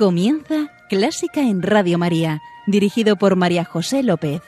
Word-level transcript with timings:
Comienza 0.00 0.70
Clásica 0.88 1.42
en 1.42 1.60
Radio 1.60 1.98
María, 1.98 2.40
dirigido 2.66 3.16
por 3.16 3.36
María 3.36 3.66
José 3.66 4.02
López. 4.02 4.40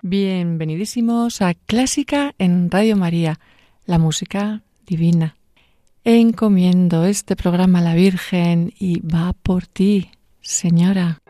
Bienvenidísimos 0.00 1.42
a 1.42 1.52
Clásica 1.52 2.34
en 2.38 2.70
Radio 2.70 2.96
María, 2.96 3.38
la 3.84 3.98
música 3.98 4.62
divina. 4.86 5.36
Encomiendo 6.04 7.04
este 7.04 7.36
programa 7.36 7.80
a 7.80 7.82
la 7.82 7.94
Virgen 7.94 8.72
y 8.78 9.00
va 9.00 9.34
por 9.34 9.66
ti, 9.66 10.08
Señora. 10.42 11.22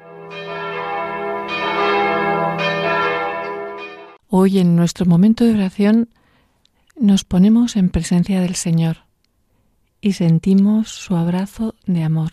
Hoy 4.28 4.58
en 4.58 4.74
nuestro 4.74 5.04
momento 5.04 5.44
de 5.44 5.52
oración 5.52 6.08
nos 6.96 7.24
ponemos 7.24 7.76
en 7.76 7.90
presencia 7.90 8.40
del 8.40 8.54
Señor 8.54 9.04
y 10.00 10.14
sentimos 10.14 10.88
su 10.88 11.14
abrazo 11.14 11.74
de 11.84 12.02
amor. 12.02 12.32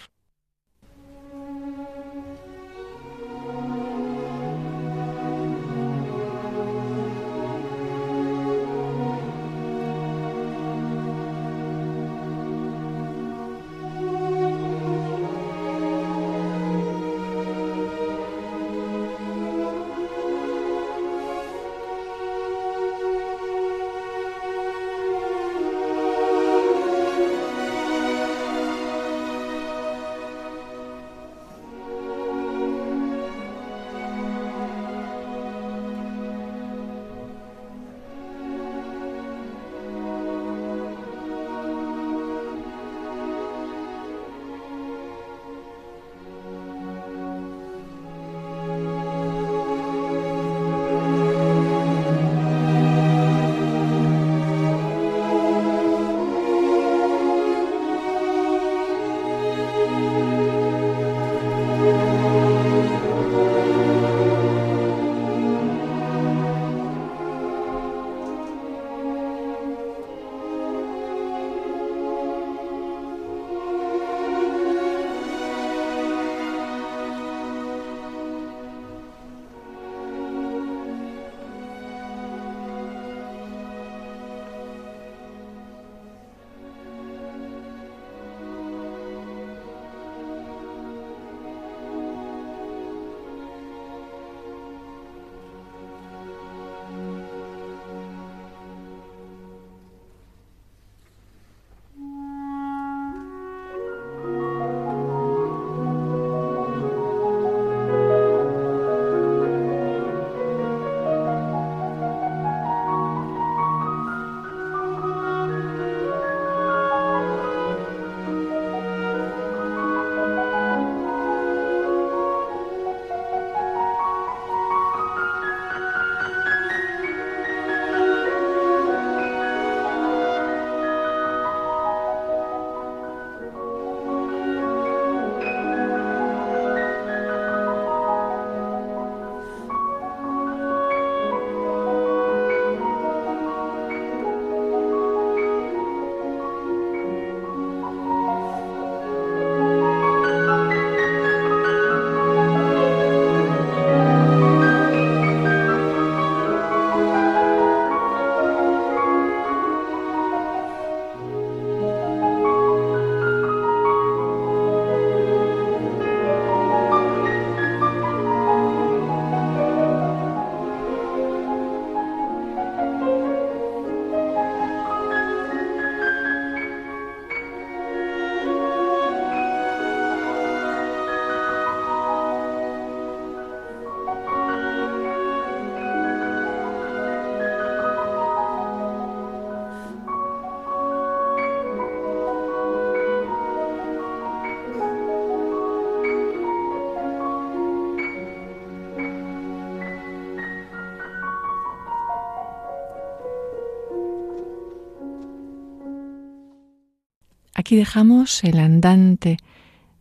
Aquí 207.70 207.76
dejamos 207.76 208.44
el 208.44 208.58
andante 208.58 209.38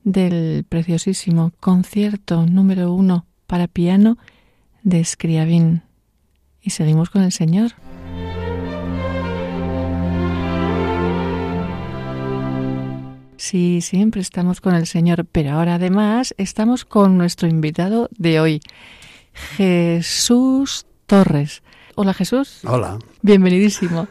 del 0.03 0.65
preciosísimo 0.67 1.53
concierto 1.61 2.47
número 2.47 2.95
uno 2.95 3.27
para 3.47 3.67
piano 3.67 4.17
de 4.85 5.05
Scriabin. 5.05 5.83
Y 6.63 6.71
seguimos 6.71 7.11
con 7.11 7.25
el 7.25 7.31
Señor. 7.31 7.73
Sí, 13.37 13.83
siempre 13.83 14.23
estamos 14.23 14.63
con 14.63 14.75
el 14.75 14.87
Señor, 14.87 15.27
pero 15.31 15.51
ahora 15.51 15.75
además 15.75 16.35
estamos 16.39 16.87
con 16.87 17.19
nuestro 17.19 17.49
invitado 17.49 18.09
de 18.17 18.41
hoy, 18.41 18.61
Jesús 19.59 20.87
Torres. 21.05 21.63
Hola 21.97 22.15
Jesús. 22.15 22.61
Hola. 22.65 22.99
Bienvenidísimo. 23.21 24.09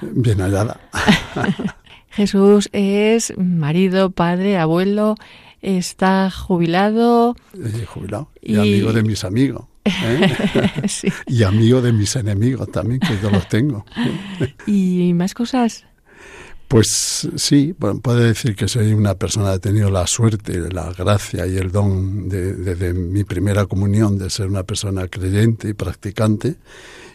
Bien 0.00 0.40
hallada. 0.40 0.80
Jesús 2.16 2.70
es 2.72 3.34
marido, 3.36 4.10
padre, 4.10 4.56
abuelo, 4.56 5.16
está 5.60 6.30
jubilado. 6.30 7.36
Jubilado. 7.86 8.30
Y, 8.40 8.56
amigo 8.56 8.94
de 8.94 9.02
mis 9.02 9.22
amigos. 9.22 9.66
¿eh? 9.84 10.32
Y 11.26 11.42
amigo 11.42 11.82
de 11.82 11.92
mis 11.92 12.16
enemigos 12.16 12.70
también, 12.70 13.00
que 13.00 13.18
yo 13.22 13.28
los 13.28 13.46
tengo. 13.50 13.84
¿Y 14.66 15.12
más 15.12 15.34
cosas? 15.34 15.84
Pues 16.68 17.28
sí, 17.36 17.74
puedo 17.74 18.18
decir 18.18 18.56
que 18.56 18.66
soy 18.66 18.94
una 18.94 19.14
persona 19.16 19.50
que 19.50 19.54
ha 19.56 19.58
tenido 19.58 19.90
la 19.90 20.06
suerte, 20.06 20.72
la 20.72 20.94
gracia 20.94 21.46
y 21.46 21.58
el 21.58 21.70
don 21.70 22.30
desde 22.30 22.94
mi 22.94 23.24
primera 23.24 23.66
comunión 23.66 24.16
de 24.16 24.30
ser 24.30 24.46
una 24.46 24.62
persona 24.62 25.06
creyente 25.06 25.68
y 25.68 25.74
practicante 25.74 26.56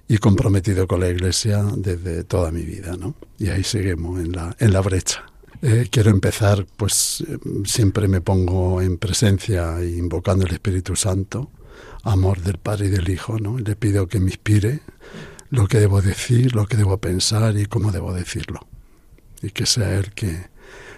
y 0.07 0.17
comprometido 0.17 0.87
con 0.87 0.99
la 0.99 1.09
Iglesia 1.09 1.63
desde 1.75 2.23
toda 2.23 2.51
mi 2.51 2.63
vida, 2.63 2.95
¿no? 2.97 3.15
Y 3.37 3.49
ahí 3.49 3.63
seguimos 3.63 4.19
en 4.19 4.33
la, 4.33 4.55
en 4.59 4.73
la 4.73 4.81
brecha. 4.81 5.25
Eh, 5.61 5.87
quiero 5.91 6.09
empezar, 6.09 6.65
pues 6.75 7.23
siempre 7.65 8.07
me 8.07 8.19
pongo 8.19 8.81
en 8.81 8.97
presencia 8.97 9.83
invocando 9.83 10.45
el 10.45 10.53
Espíritu 10.53 10.95
Santo, 10.95 11.51
amor 12.03 12.41
del 12.41 12.57
Padre 12.57 12.87
y 12.87 12.89
del 12.89 13.09
Hijo, 13.09 13.39
¿no? 13.39 13.59
Le 13.59 13.75
pido 13.75 14.07
que 14.07 14.19
me 14.19 14.31
inspire 14.31 14.81
lo 15.49 15.67
que 15.67 15.79
debo 15.79 16.01
decir, 16.01 16.55
lo 16.55 16.65
que 16.65 16.77
debo 16.77 16.97
pensar 16.97 17.57
y 17.57 17.65
cómo 17.65 17.91
debo 17.91 18.13
decirlo 18.13 18.67
y 19.41 19.51
que 19.51 19.65
sea 19.65 19.97
Él 19.97 20.11
que, 20.13 20.47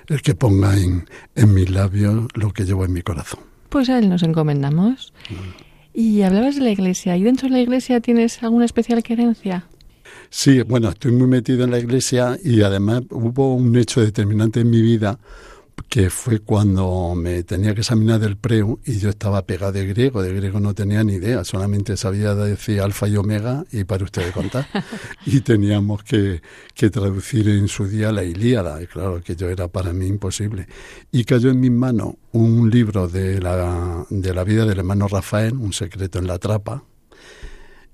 el 0.08 0.22
que 0.22 0.36
ponga 0.36 0.78
en, 0.78 1.08
en 1.36 1.54
mis 1.54 1.70
labios 1.70 2.28
lo 2.34 2.52
que 2.52 2.66
llevo 2.66 2.86
en 2.86 2.94
mi 2.94 3.02
corazón. 3.02 3.40
Pues 3.70 3.90
a 3.90 4.00
Él 4.00 4.10
nos 4.10 4.24
encomendamos. 4.24 5.14
Mm. 5.30 5.73
Y 5.94 6.24
hablabas 6.24 6.56
de 6.56 6.62
la 6.62 6.72
iglesia. 6.72 7.16
¿Y 7.18 7.24
dentro 7.24 7.48
de 7.48 7.54
la 7.54 7.62
iglesia 7.62 8.00
tienes 8.00 8.42
alguna 8.42 8.66
especial 8.66 9.04
querencia? 9.04 9.68
Sí, 10.30 10.62
bueno, 10.64 10.90
estoy 10.90 11.12
muy 11.12 11.28
metido 11.28 11.64
en 11.64 11.72
la 11.72 11.80
iglesia 11.80 12.38
y 12.44 12.62
además 12.64 13.04
hubo 13.12 13.54
un 13.54 13.76
hecho 13.78 14.02
determinante 14.02 14.62
en 14.62 14.70
mi 14.70 14.82
vida 14.82 15.20
que 15.90 16.10
fue 16.10 16.40
cuando 16.40 17.14
me 17.16 17.44
tenía 17.44 17.74
que 17.76 17.82
examinar 17.82 18.20
del 18.20 18.38
preu 18.38 18.80
y 18.86 18.98
yo 18.98 19.10
estaba 19.10 19.46
pegado 19.46 19.74
de 19.74 19.86
griego, 19.86 20.24
de 20.24 20.34
griego 20.34 20.60
no 20.60 20.74
tenía 20.74 21.04
ni 21.04 21.14
idea, 21.14 21.44
solamente 21.44 21.98
sabía 21.98 22.34
decir 22.34 22.82
alfa 22.82 23.08
y 23.08 23.16
omega 23.16 23.64
y 23.72 23.84
para 23.84 24.04
ustedes 24.04 24.32
contar. 24.32 24.68
y 25.26 25.42
teníamos 25.42 26.04
que, 26.04 26.42
que, 26.74 26.90
traducir 26.90 27.48
en 27.50 27.68
su 27.68 27.88
día 27.88 28.12
la 28.12 28.24
Ilíada, 28.24 28.82
y 28.82 28.88
claro 28.88 29.22
que 29.22 29.36
yo 29.36 29.50
era 29.50 29.68
para 29.68 29.94
mí 29.94 30.08
imposible. 30.08 30.68
Y 31.12 31.26
cayó 31.26 31.52
en 31.52 31.60
mis 31.60 31.72
manos 31.72 32.16
un 32.32 32.70
libro 32.70 33.08
de 33.08 33.40
la, 33.40 34.06
de 34.10 34.34
la 34.34 34.44
vida 34.44 34.66
del 34.66 34.80
hermano 34.80 35.08
Rafael, 35.08 35.54
Un 35.54 35.74
secreto 35.74 36.20
en 36.20 36.28
la 36.28 36.40
trapa, 36.40 36.84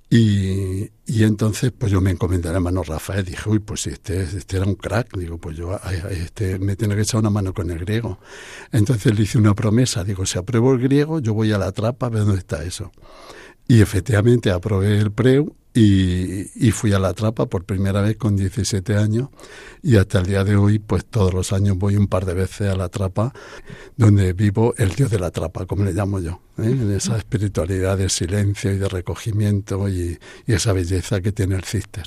y, 0.09 0.89
y, 1.05 1.23
entonces, 1.23 1.71
pues 1.77 1.91
yo 1.91 2.01
me 2.01 2.09
encomendé 2.09 2.49
al 2.49 2.55
hermano 2.55 2.81
Rafael, 2.81 3.23
dije, 3.23 3.47
uy, 3.47 3.59
pues 3.59 3.81
si 3.81 3.91
este, 3.91 4.23
este 4.23 4.57
era 4.57 4.65
un 4.65 4.73
crack, 4.73 5.15
digo, 5.15 5.37
pues 5.37 5.55
yo 5.55 5.79
este, 6.09 6.57
me 6.57 6.75
tiene 6.75 6.95
que 6.95 7.01
echar 7.01 7.19
una 7.19 7.29
mano 7.29 7.53
con 7.53 7.69
el 7.69 7.79
griego. 7.79 8.19
Entonces 8.71 9.15
le 9.15 9.23
hice 9.23 9.37
una 9.37 9.53
promesa, 9.53 10.03
digo, 10.03 10.25
si 10.25 10.39
apruebo 10.39 10.73
el 10.73 10.79
griego, 10.79 11.19
yo 11.19 11.35
voy 11.35 11.51
a 11.51 11.59
la 11.59 11.71
trapa 11.71 12.07
a 12.07 12.09
ver 12.09 12.25
dónde 12.25 12.39
está 12.39 12.63
eso. 12.63 12.91
Y 13.67 13.81
efectivamente 13.81 14.49
aprobé 14.49 14.97
el 14.97 15.11
preu 15.11 15.55
y, 15.73 16.71
fui 16.71 16.93
a 16.93 16.99
la 16.99 17.13
trapa 17.13 17.45
por 17.45 17.63
primera 17.63 18.01
vez 18.01 18.17
con 18.17 18.35
17 18.35 18.95
años 18.95 19.29
y 19.83 19.97
hasta 19.97 20.19
el 20.19 20.25
día 20.25 20.43
de 20.43 20.55
hoy 20.55 20.79
pues 20.79 21.05
todos 21.05 21.33
los 21.33 21.53
años 21.53 21.77
voy 21.77 21.95
un 21.95 22.07
par 22.07 22.25
de 22.25 22.33
veces 22.33 22.71
a 22.71 22.75
la 22.75 22.89
trapa 22.89 23.33
donde 23.95 24.33
vivo 24.33 24.73
el 24.77 24.95
dios 24.95 25.11
de 25.11 25.19
la 25.19 25.31
trapa 25.31 25.65
como 25.65 25.83
le 25.83 25.93
llamo 25.93 26.19
yo 26.19 26.41
¿eh? 26.57 26.65
en 26.65 26.91
esa 26.91 27.17
espiritualidad 27.17 27.97
de 27.97 28.09
silencio 28.09 28.71
y 28.73 28.77
de 28.77 28.89
recogimiento 28.89 29.87
y, 29.89 30.17
esa 30.47 30.73
belleza 30.73 31.21
que 31.21 31.31
tiene 31.31 31.55
el 31.55 31.63
cister 31.63 32.05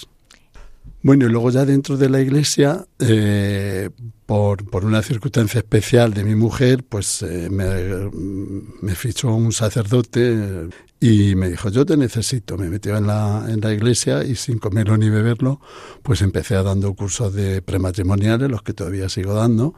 bueno, 1.03 1.27
y 1.27 1.31
luego 1.31 1.51
ya 1.51 1.65
dentro 1.65 1.97
de 1.97 2.09
la 2.09 2.21
iglesia, 2.21 2.87
eh, 3.01 3.91
por, 4.27 4.65
por, 4.71 4.85
una 4.85 5.03
circunstancia 5.03 5.59
especial 5.59 6.15
de 6.15 6.23
mi 6.23 6.37
mujer, 6.37 6.85
pues 6.89 7.23
eh, 7.23 7.49
me, 7.51 8.95
fichó 8.95 9.35
un 9.35 9.53
sacerdote 9.53 10.69
y 11.01 11.35
me 11.35 11.51
dijo, 11.51 11.71
yo 11.71 11.85
te 11.85 11.97
necesito. 11.97 12.57
Me 12.57 12.69
metió 12.69 12.97
en 12.97 13.09
la, 13.09 13.47
en 13.49 13.61
la 13.61 13.73
iglesia 13.73 14.23
y 14.23 14.37
sin 14.37 14.59
comerlo 14.59 14.97
ni 14.97 15.11
beberlo, 15.11 15.61
pues 16.05 16.23
empecé 16.23 16.55
a 16.55 16.63
dando 16.63 16.95
cursos 16.95 17.35
de 17.35 17.63
prematrimoniales, 17.63 18.49
los 18.49 18.63
que 18.63 18.73
todavía 18.73 19.09
sigo 19.09 19.35
dando, 19.35 19.75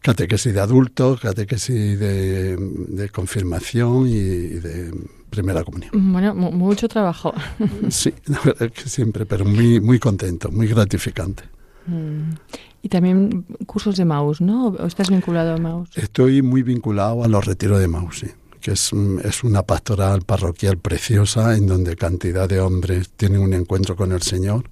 catequesis 0.00 0.54
de 0.54 0.60
adultos, 0.60 1.20
catequesis 1.20 1.98
de, 1.98 2.56
de 2.56 3.08
confirmación 3.08 4.06
y, 4.06 4.14
de 4.14 4.92
primera 5.30 5.64
comunión. 5.64 5.90
Bueno, 6.12 6.34
mucho 6.34 6.88
trabajo. 6.88 7.32
Sí, 7.90 8.12
la 8.26 8.40
verdad 8.44 8.70
que 8.70 8.88
siempre, 8.88 9.26
pero 9.26 9.44
muy, 9.44 9.80
muy 9.80 9.98
contento, 9.98 10.50
muy 10.50 10.66
gratificante. 10.66 11.44
Mm. 11.86 12.34
Y 12.82 12.88
también 12.88 13.42
cursos 13.66 13.96
de 13.96 14.04
Maus, 14.04 14.40
¿no? 14.40 14.68
¿O 14.68 14.86
estás 14.86 15.10
vinculado 15.10 15.54
a 15.54 15.56
Maus? 15.58 15.90
Estoy 15.96 16.42
muy 16.42 16.62
vinculado 16.62 17.24
a 17.24 17.28
los 17.28 17.44
retiros 17.44 17.80
de 17.80 17.88
Maus, 17.88 18.20
sí 18.20 18.28
que 18.60 18.72
es, 18.72 18.90
es, 19.24 19.44
una 19.44 19.62
pastoral 19.62 20.22
parroquial 20.22 20.78
preciosa 20.78 21.56
en 21.56 21.68
donde 21.68 21.94
cantidad 21.94 22.48
de 22.48 22.60
hombres 22.60 23.10
tienen 23.10 23.40
un 23.40 23.52
encuentro 23.52 23.94
con 23.94 24.10
el 24.10 24.22
Señor 24.22 24.68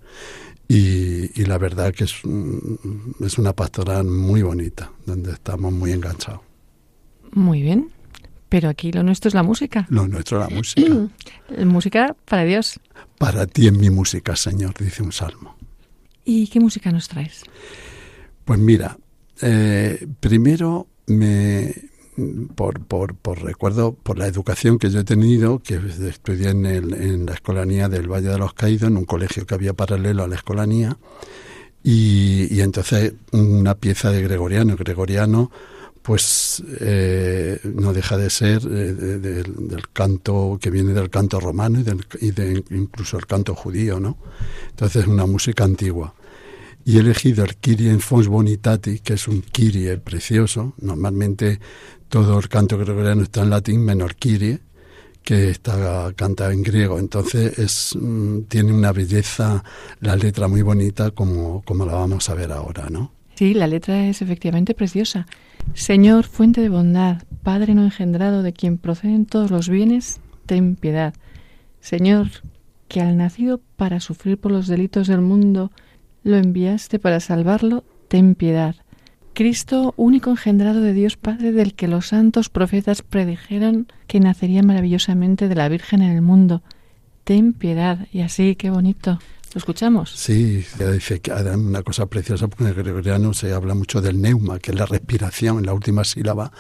y, 0.69 1.41
y 1.41 1.45
la 1.45 1.59
verdad 1.59 1.95
que 1.95 2.05
es, 2.05 2.15
es 3.21 3.39
una 3.39 3.53
pastoral 3.53 4.05
muy 4.05 4.43
bonita, 4.43 4.91
donde 5.05 5.33
estamos 5.33 5.73
muy 5.73 5.93
enganchados. 5.93 6.41
Muy 7.33 7.63
bien, 7.63 7.91
pero 8.49 8.69
aquí 8.69 8.93
lo 8.93 9.03
nuestro 9.03 9.29
es 9.29 9.35
la 9.35 9.43
música. 9.43 9.87
Lo 9.91 10.07
nuestro 10.07 10.43
es 10.43 10.51
la 10.51 10.57
música. 10.57 10.93
música 11.65 12.17
para 12.25 12.45
Dios. 12.45 12.81
Para 13.19 13.47
ti 13.47 13.67
es 13.67 13.73
mi 13.73 13.91
música, 13.91 14.37
Señor, 14.37 14.75
dice 14.79 15.03
un 15.03 15.13
salmo. 15.13 15.57
¿Y 16.25 16.49
qué 16.49 16.61
música 16.61 16.91
nos 16.91 17.09
traes? 17.09 17.43
Pues 18.45 18.59
mira, 18.59 18.99
eh, 19.41 20.07
primero 20.21 20.87
me, 21.07 21.73
por, 22.55 22.81
por, 22.85 23.15
por, 23.15 23.43
recuerdo, 23.43 23.95
por 23.95 24.19
la 24.19 24.27
educación 24.27 24.79
que 24.79 24.91
yo 24.91 25.01
he 25.01 25.05
tenido, 25.05 25.61
que 25.61 25.81
estudié 26.09 26.51
en, 26.51 26.67
el, 26.67 26.95
en 26.95 27.27
la 27.27 27.35
escolanía 27.35 27.89
del 27.89 28.11
Valle 28.11 28.29
de 28.29 28.39
los 28.39 28.55
Caídos, 28.55 28.89
en 28.89 28.97
un 28.97 29.05
colegio 29.05 29.47
que 29.47 29.55
había 29.55 29.75
paralelo 29.75 30.25
a 30.25 30.29
la 30.29 30.37
escolanía, 30.37 30.97
y, 31.83 32.49
y 32.51 32.61
entonces 32.63 33.15
una 33.33 33.75
pieza 33.77 34.11
de 34.11 34.23
Gregoriano, 34.23 34.77
Gregoriano, 34.77 35.51
pues 36.07 36.63
eh, 36.81 37.59
no 37.65 37.93
deja 37.93 38.17
de 38.17 38.31
ser 38.31 38.63
eh, 38.65 38.95
del 38.95 39.89
canto 39.93 40.57
que 40.61 40.71
viene 40.71 40.93
del 40.93 41.11
canto 41.11 41.41
romano 41.41 41.81
y, 41.81 41.83
del, 41.83 42.07
y 42.21 42.31
de 42.31 42.63
incluso 42.71 43.19
el 43.19 43.27
canto 43.27 43.57
judío, 43.57 43.99
¿no? 43.99 44.17
Entonces 44.71 45.03
es 45.03 45.09
una 45.09 45.27
música 45.27 45.65
antigua 45.65 46.15
y 46.85 46.97
he 46.97 47.01
elegido 47.01 47.45
el 47.45 47.57
Kyrie 47.57 47.91
en 47.91 47.99
Fons 47.99 48.29
Bonitati, 48.29 49.01
que 49.01 49.15
es 49.15 49.27
un 49.27 49.43
Kyrie 49.43 49.97
precioso. 49.97 50.75
Normalmente 50.81 51.59
todo 52.09 52.39
el 52.39 52.49
canto 52.49 52.79
gregoriano 52.79 53.25
está 53.25 53.43
en 53.43 53.51
latín, 53.51 53.85
menos 53.85 54.15
Kyrie, 54.15 54.61
que 55.25 55.51
está 55.51 56.13
cantado 56.15 56.53
en 56.53 56.63
griego. 56.63 57.01
Entonces 57.01 57.59
es, 57.59 57.99
mm, 58.01 58.43
tiene 58.43 58.73
una 58.73 58.93
belleza, 58.93 59.65
la 59.99 60.15
letra 60.15 60.47
muy 60.47 60.63
bonita, 60.63 61.11
como, 61.11 61.63
como 61.63 61.85
la 61.85 61.95
vamos 61.95 62.31
a 62.31 62.35
ver 62.35 62.53
ahora, 62.53 62.89
¿no? 62.91 63.11
Sí, 63.35 63.55
la 63.55 63.67
letra 63.67 64.07
es 64.07 64.23
efectivamente 64.23 64.73
preciosa. 64.73 65.27
Señor, 65.75 66.25
fuente 66.25 66.61
de 66.61 66.69
bondad, 66.69 67.23
Padre 67.43 67.75
no 67.75 67.85
engendrado, 67.85 68.43
de 68.43 68.53
quien 68.53 68.79
proceden 68.79 69.27
todos 69.27 69.51
los 69.51 69.69
bienes, 69.69 70.21
ten 70.47 70.77
piedad. 70.77 71.15
Señor, 71.81 72.29
que 72.89 73.01
al 73.01 73.17
nacido 73.17 73.61
para 73.77 74.01
sufrir 74.01 74.39
por 74.39 74.53
los 74.53 74.67
delitos 74.67 75.07
del 75.07 75.21
mundo, 75.21 75.71
lo 76.25 76.37
enviaste 76.37 76.99
para 76.99 77.21
salvarlo, 77.21 77.85
ten 78.09 78.35
piedad. 78.35 78.77
Cristo, 79.35 79.93
único 79.97 80.31
engendrado 80.31 80.81
de 80.81 80.95
Dios 80.95 81.17
Padre, 81.17 81.53
del 81.53 81.75
que 81.75 81.89
los 81.89 82.07
santos 82.07 82.49
profetas 82.49 83.03
predijeron 83.03 83.87
que 84.07 84.19
nacería 84.19 84.63
maravillosamente 84.63 85.47
de 85.49 85.55
la 85.55 85.69
Virgen 85.69 86.01
en 86.01 86.13
el 86.13 86.23
mundo, 86.23 86.63
ten 87.25 87.53
piedad. 87.53 88.07
Y 88.13 88.23
así, 88.23 88.57
qué 88.57 88.71
bonito. 88.71 89.19
¿Lo 89.57 89.61
escuchamos? 89.61 90.11
Sí, 90.11 90.67
dice 90.79 91.21
que 91.21 91.33
una 91.33 91.83
cosa 91.83 92.05
preciosa, 92.05 92.47
porque 92.47 92.65
en 92.65 92.69
el 92.69 92.75
gregoriano 92.75 93.33
se 93.33 93.55
habla 93.55 93.73
mucho 93.73 94.03
del 94.03 94.21
neuma, 94.21 94.59
que 94.59 94.73
es 94.73 94.77
la 94.77 94.85
respiración 94.85 95.57
en 95.61 95.65
la 95.65 95.73
última 95.73 96.05
sílaba. 96.05 96.53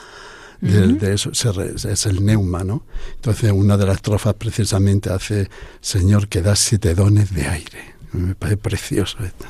De, 0.63 1.13
eso 1.13 1.31
es 1.31 2.07
el 2.07 2.25
neuma, 2.25 2.65
¿no? 2.65 2.87
Entonces, 3.17 3.53
una 3.53 3.77
de 3.77 3.85
las 3.85 3.97
estrofas 3.97 4.33
precisamente 4.33 5.11
hace 5.11 5.51
Señor 5.79 6.29
que 6.29 6.41
da 6.41 6.57
siete 6.57 6.95
dones 6.95 7.35
de 7.35 7.47
aire. 7.47 7.97
Me 8.13 8.35
parece 8.35 8.57
precioso 8.57 9.19
esto. 9.23 9.45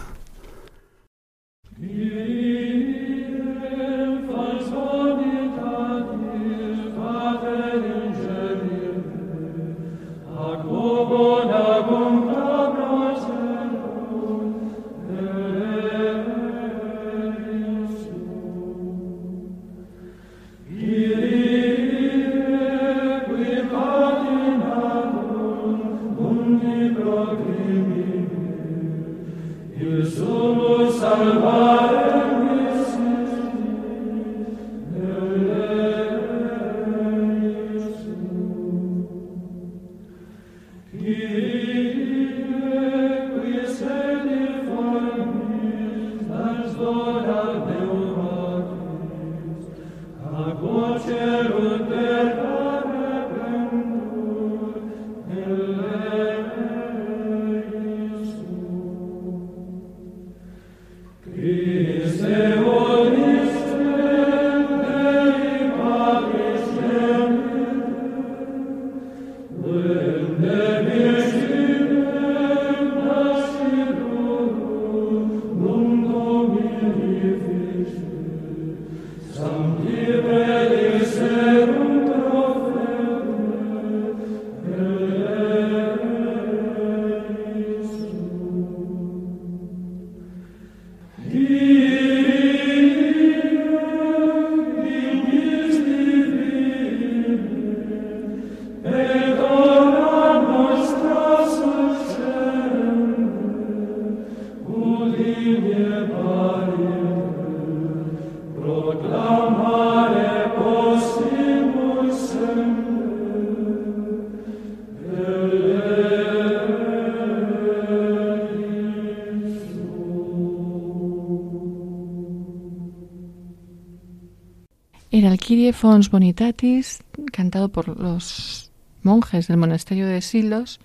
Fons 125.76 126.10
Bonitatis, 126.10 127.02
cantado 127.32 127.68
por 127.68 127.88
los 128.00 128.70
monjes 129.02 129.46
del 129.46 129.58
monasterio 129.58 130.06
de 130.06 130.22
Silos. 130.22 130.80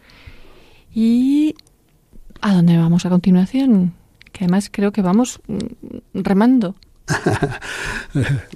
¿Y 0.93 1.55
a 2.41 2.53
dónde 2.53 2.77
vamos 2.77 3.05
a 3.05 3.09
continuación? 3.09 3.93
Que 4.33 4.43
además 4.43 4.69
creo 4.69 4.91
que 4.91 5.01
vamos 5.01 5.39
mm, 5.47 6.19
remando. 6.21 6.75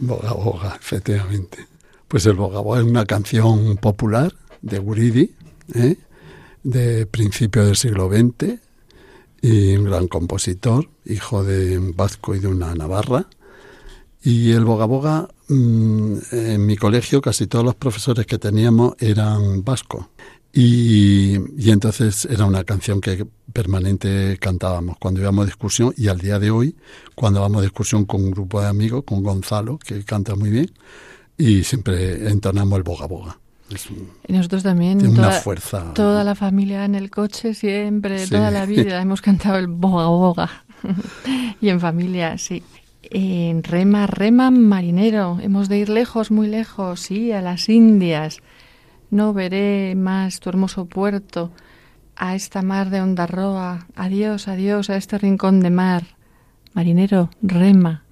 boga 0.02 0.34
Boga, 0.34 0.78
efectivamente. 0.80 1.68
Pues 2.10 2.26
el 2.26 2.34
Boga 2.34 2.60
Boga 2.60 2.82
es 2.82 2.86
una 2.86 3.06
canción 3.06 3.78
popular 3.78 4.34
de 4.62 4.80
Guridi, 4.80 5.32
¿eh? 5.74 5.96
de 6.64 7.06
principio 7.06 7.66
del 7.66 7.78
siglo 7.78 8.10
XX, 8.10 8.60
y 9.42 9.76
un 9.78 9.86
gran 9.86 10.08
compositor, 10.08 10.90
hijo 11.06 11.46
de 11.46 11.80
un 11.80 11.96
vasco 11.96 12.36
y 12.36 12.40
de 12.40 12.48
una 12.48 12.76
navarra. 12.76 13.26
Y 14.26 14.52
el 14.52 14.66
Boga 14.66 14.86
Boga 14.86 15.30
Mm, 15.48 16.18
en 16.32 16.66
mi 16.66 16.76
colegio 16.76 17.22
casi 17.22 17.46
todos 17.46 17.64
los 17.64 17.76
profesores 17.76 18.26
que 18.26 18.40
teníamos 18.40 18.96
eran 19.00 19.64
vascos. 19.64 20.08
Y, 20.52 21.36
entonces 21.70 22.26
era 22.26 22.46
una 22.46 22.64
canción 22.64 23.02
que 23.02 23.28
permanente 23.52 24.38
cantábamos 24.40 24.98
cuando 24.98 25.20
íbamos 25.20 25.46
de 25.46 25.50
excursión 25.50 25.94
y 25.98 26.08
al 26.08 26.20
día 26.20 26.40
de 26.40 26.50
hoy, 26.50 26.76
cuando 27.14 27.42
vamos 27.42 27.62
de 27.62 27.68
excursión 27.68 28.06
con 28.06 28.24
un 28.24 28.32
grupo 28.32 28.62
de 28.62 28.68
amigos, 28.68 29.04
con 29.06 29.22
Gonzalo, 29.22 29.78
que 29.78 30.04
canta 30.04 30.36
muy 30.36 30.50
bien, 30.50 30.72
y 31.38 31.64
siempre 31.64 32.30
entonamos 32.30 32.78
el 32.78 32.84
boga 32.84 33.06
boga. 33.06 33.38
y 34.28 34.34
nosotros 34.34 34.64
también, 34.64 35.00
tiene 35.00 35.14
toda, 35.14 35.28
una 35.28 35.38
fuerza. 35.38 35.94
Toda 35.94 36.24
la 36.24 36.36
familia 36.36 36.86
en 36.86 36.96
el 36.96 37.12
coche, 37.12 37.54
siempre, 37.54 38.26
toda 38.28 38.50
la 38.50 38.66
vida 38.66 39.02
hemos 39.02 39.22
cantado 39.22 39.58
el 39.58 39.68
boga 39.68 40.08
boga. 40.08 40.50
y 41.62 41.68
en 41.68 41.82
familia, 41.82 42.38
sí. 42.38 42.64
En 43.12 43.64
rema, 43.64 44.08
rema, 44.08 44.52
marinero. 44.52 45.38
Hemos 45.42 45.70
de 45.70 45.78
ir 45.78 45.90
lejos, 45.90 46.32
muy 46.32 46.48
lejos, 46.48 47.02
sí, 47.02 47.32
a 47.32 47.42
las 47.42 47.70
Indias. 47.70 48.40
No 49.12 49.34
veré 49.34 49.94
más 49.96 50.40
tu 50.40 50.50
hermoso 50.50 50.86
puerto, 50.86 51.52
a 52.16 52.36
esta 52.36 52.62
mar 52.62 52.90
de 52.90 53.02
onda 53.02 53.28
roa. 53.28 53.88
Adiós, 53.96 54.48
adiós 54.48 54.90
a 54.90 54.98
este 54.98 55.18
rincón 55.18 55.60
de 55.60 55.70
mar. 55.70 56.04
Marinero, 56.74 57.30
rema. 57.42 58.05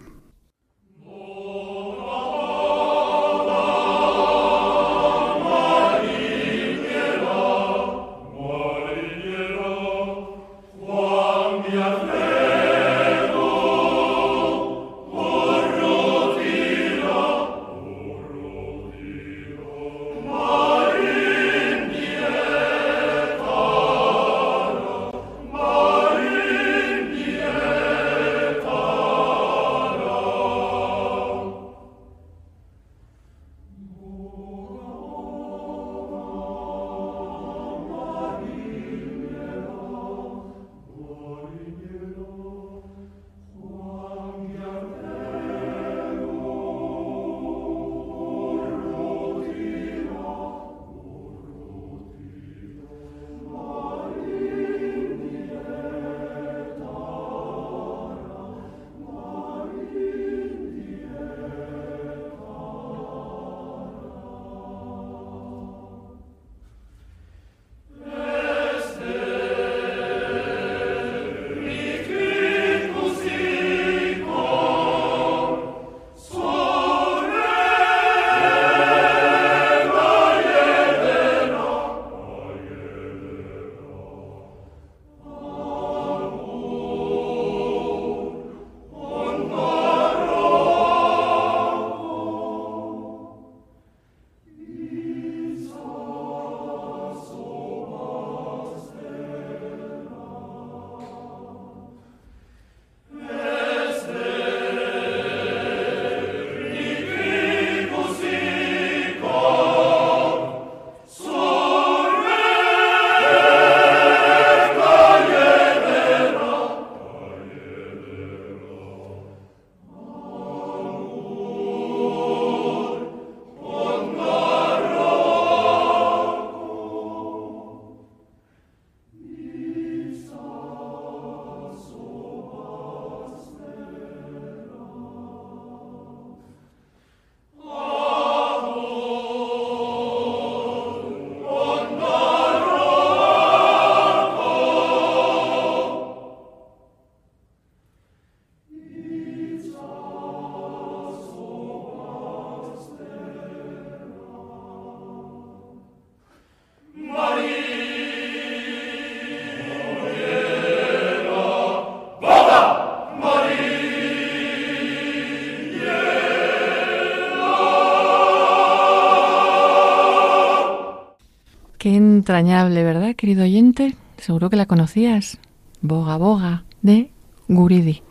Entrañable, 172.33 172.83
¿verdad, 172.83 173.15
querido 173.15 173.43
oyente? 173.43 173.95
Seguro 174.17 174.49
que 174.49 174.55
la 174.55 174.65
conocías. 174.65 175.37
Boga 175.81 176.17
Boga, 176.17 176.65
de 176.81 177.11
Guridi. 177.47 178.01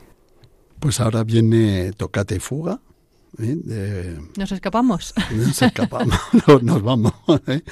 Pues 0.79 1.01
ahora 1.01 1.25
viene 1.25 1.91
Tocate 1.97 2.37
y 2.37 2.39
Fuga. 2.39 2.79
¿eh? 3.41 4.21
Nos 4.37 4.53
escapamos. 4.53 5.13
Nos 5.33 5.61
escapamos, 5.61 6.17
nos 6.63 6.83
vamos. 6.85 7.13
¿eh? 7.49 7.63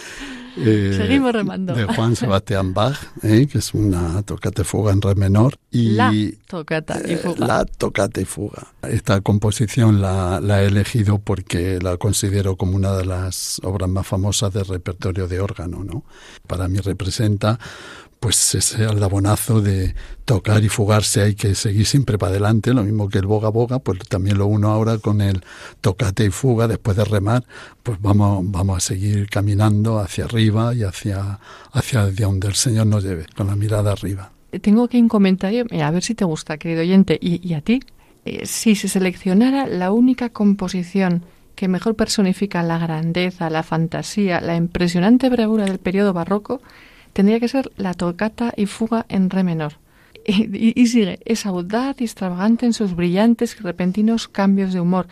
Eh, 0.57 0.95
Seguimos 0.97 1.33
remando. 1.33 1.75
De 1.75 1.85
Juan 1.85 2.17
Sebastián 2.17 2.75
Bach, 2.75 2.99
que 3.21 3.49
es 3.53 3.75
una 3.75 4.23
tocata 4.23 4.63
y 4.63 4.65
fuga 4.65 4.93
en 4.93 5.01
re 5.01 5.15
menor. 5.15 5.57
Y, 5.71 5.91
la 5.91 6.13
tocata 6.47 7.01
y 7.07 7.17
fuga. 7.17 7.47
la 7.47 7.65
tocata 7.65 8.21
y 8.21 8.25
fuga. 8.25 8.69
Esta 8.83 9.21
composición 9.21 10.01
la, 10.01 10.41
la, 10.41 10.63
he 10.63 10.67
elegido 10.67 11.19
porque 11.19 11.79
la 11.81 11.97
considero 11.97 12.57
como 12.57 12.77
una 12.77 12.97
de 12.97 13.05
las 13.05 13.61
obras 13.65 13.89
más 13.89 14.07
famosas 14.07 14.53
del 14.53 14.67
repertorio 14.67 15.29
de 15.29 15.41
órgano. 15.41 15.85
¿no? 15.85 16.05
Para 16.47 16.69
mí 16.69 16.79
representa 16.79 17.59
pues 18.21 18.55
ese 18.55 18.85
aldabonazo 18.85 19.63
de 19.63 19.95
tocar 20.27 20.63
y 20.63 20.69
fugarse 20.69 21.23
hay 21.23 21.35
que 21.35 21.55
seguir 21.55 21.87
siempre 21.87 22.19
para 22.19 22.33
adelante, 22.33 22.75
lo 22.75 22.85
mismo 22.85 23.09
que 23.09 23.19
el 23.19 23.27
boga 23.27 23.49
boga, 23.49 23.79
pues 23.79 23.99
también 24.01 24.37
lo 24.37 24.47
uno 24.47 24.69
ahora 24.69 24.99
con 24.99 25.23
el 25.23 25.43
tocate 25.81 26.27
y 26.27 26.31
fuga 26.31 26.69
después 26.69 26.99
de 26.99 27.07
remar, 27.07 27.45
pues 27.83 28.01
vamos, 28.01 28.45
vamos 28.45 28.77
a 28.77 28.81
seguir 28.81 29.29
caminando 29.31 29.99
hacia 29.99 30.27
arriba 30.27 30.75
y 30.75 30.83
hacia, 30.83 31.39
hacia 31.73 32.11
donde 32.11 32.49
el 32.49 32.55
Señor 32.55 32.87
nos 32.87 33.03
lleve, 33.03 33.25
con 33.35 33.47
la 33.47 33.57
mirada 33.57 33.93
arriba. 33.93 34.31
Tengo 34.61 34.85
aquí 34.85 35.01
un 35.01 35.09
comentario, 35.09 35.65
a 35.83 35.91
ver 35.91 36.03
si 36.03 36.15
te 36.15 36.27
gusta, 36.27 36.59
querido 36.59 36.83
oyente, 36.83 37.19
y, 37.21 37.55
a 37.55 37.63
ti. 37.63 37.81
Eh, 38.27 38.45
si 38.45 38.75
se 38.75 38.89
seleccionara 38.89 39.67
la 39.67 39.93
única 39.93 40.29
composición 40.29 41.23
que 41.55 41.69
mejor 41.69 41.95
personifica 41.95 42.63
la 42.63 42.79
grandeza, 42.79 43.49
la 43.49 43.63
fantasía, 43.63 44.41
la 44.41 44.57
impresionante 44.57 45.31
bravura 45.31 45.65
del 45.65 45.79
periodo 45.79 46.13
barroco, 46.13 46.61
tendría 47.13 47.41
que 47.41 47.49
ser 47.49 47.71
la 47.77 47.95
tocata 47.95 48.53
y 48.57 48.67
fuga 48.67 49.07
en 49.09 49.31
re 49.31 49.45
menor. 49.45 49.75
Y, 50.27 50.87
sigue, 50.87 51.19
es 51.25 51.47
audaz 51.47 52.01
y 52.01 52.05
extravagante 52.05 52.67
en 52.67 52.73
sus 52.73 52.95
brillantes 52.95 53.57
y 53.59 53.63
repentinos 53.63 54.29
cambios 54.29 54.73
de 54.73 54.81
humor, 54.81 55.09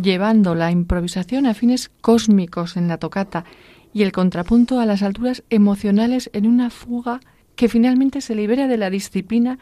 llevando 0.00 0.54
la 0.54 0.70
improvisación 0.70 1.46
a 1.46 1.54
fines 1.54 1.90
cósmicos 2.00 2.76
en 2.76 2.88
la 2.88 2.98
tocata 2.98 3.44
y 3.92 4.02
el 4.02 4.12
contrapunto 4.12 4.80
a 4.80 4.86
las 4.86 5.02
alturas 5.02 5.42
emocionales 5.50 6.30
en 6.32 6.46
una 6.46 6.70
fuga 6.70 7.20
que 7.56 7.68
finalmente 7.68 8.20
se 8.20 8.34
libera 8.34 8.66
de 8.66 8.76
la 8.76 8.90
disciplina 8.90 9.58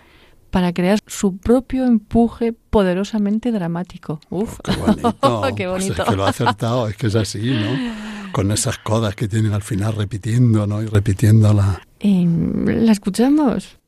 para 0.50 0.72
crear 0.72 0.98
su 1.06 1.38
propio 1.38 1.86
empuje 1.86 2.52
poderosamente 2.52 3.52
dramático. 3.52 4.20
Uf, 4.28 4.58
qué 4.62 4.76
bonito. 4.76 5.42
qué 5.56 5.66
bonito. 5.66 5.94
Pues 5.94 5.98
es 5.98 6.04
que 6.04 6.16
lo 6.16 6.26
ha 6.26 6.28
acertado, 6.28 6.88
es 6.88 6.96
que 6.96 7.06
es 7.06 7.14
así, 7.14 7.50
¿no? 7.50 8.22
con 8.32 8.50
esas 8.50 8.78
codas 8.78 9.14
que 9.14 9.28
tienen 9.28 9.52
al 9.52 9.62
final 9.62 9.95
repitiendo, 9.95 10.66
¿no? 10.66 10.82
Y 10.82 10.86
repitiéndola. 10.86 11.82
¿La 12.00 12.92
escuchamos? 12.92 13.78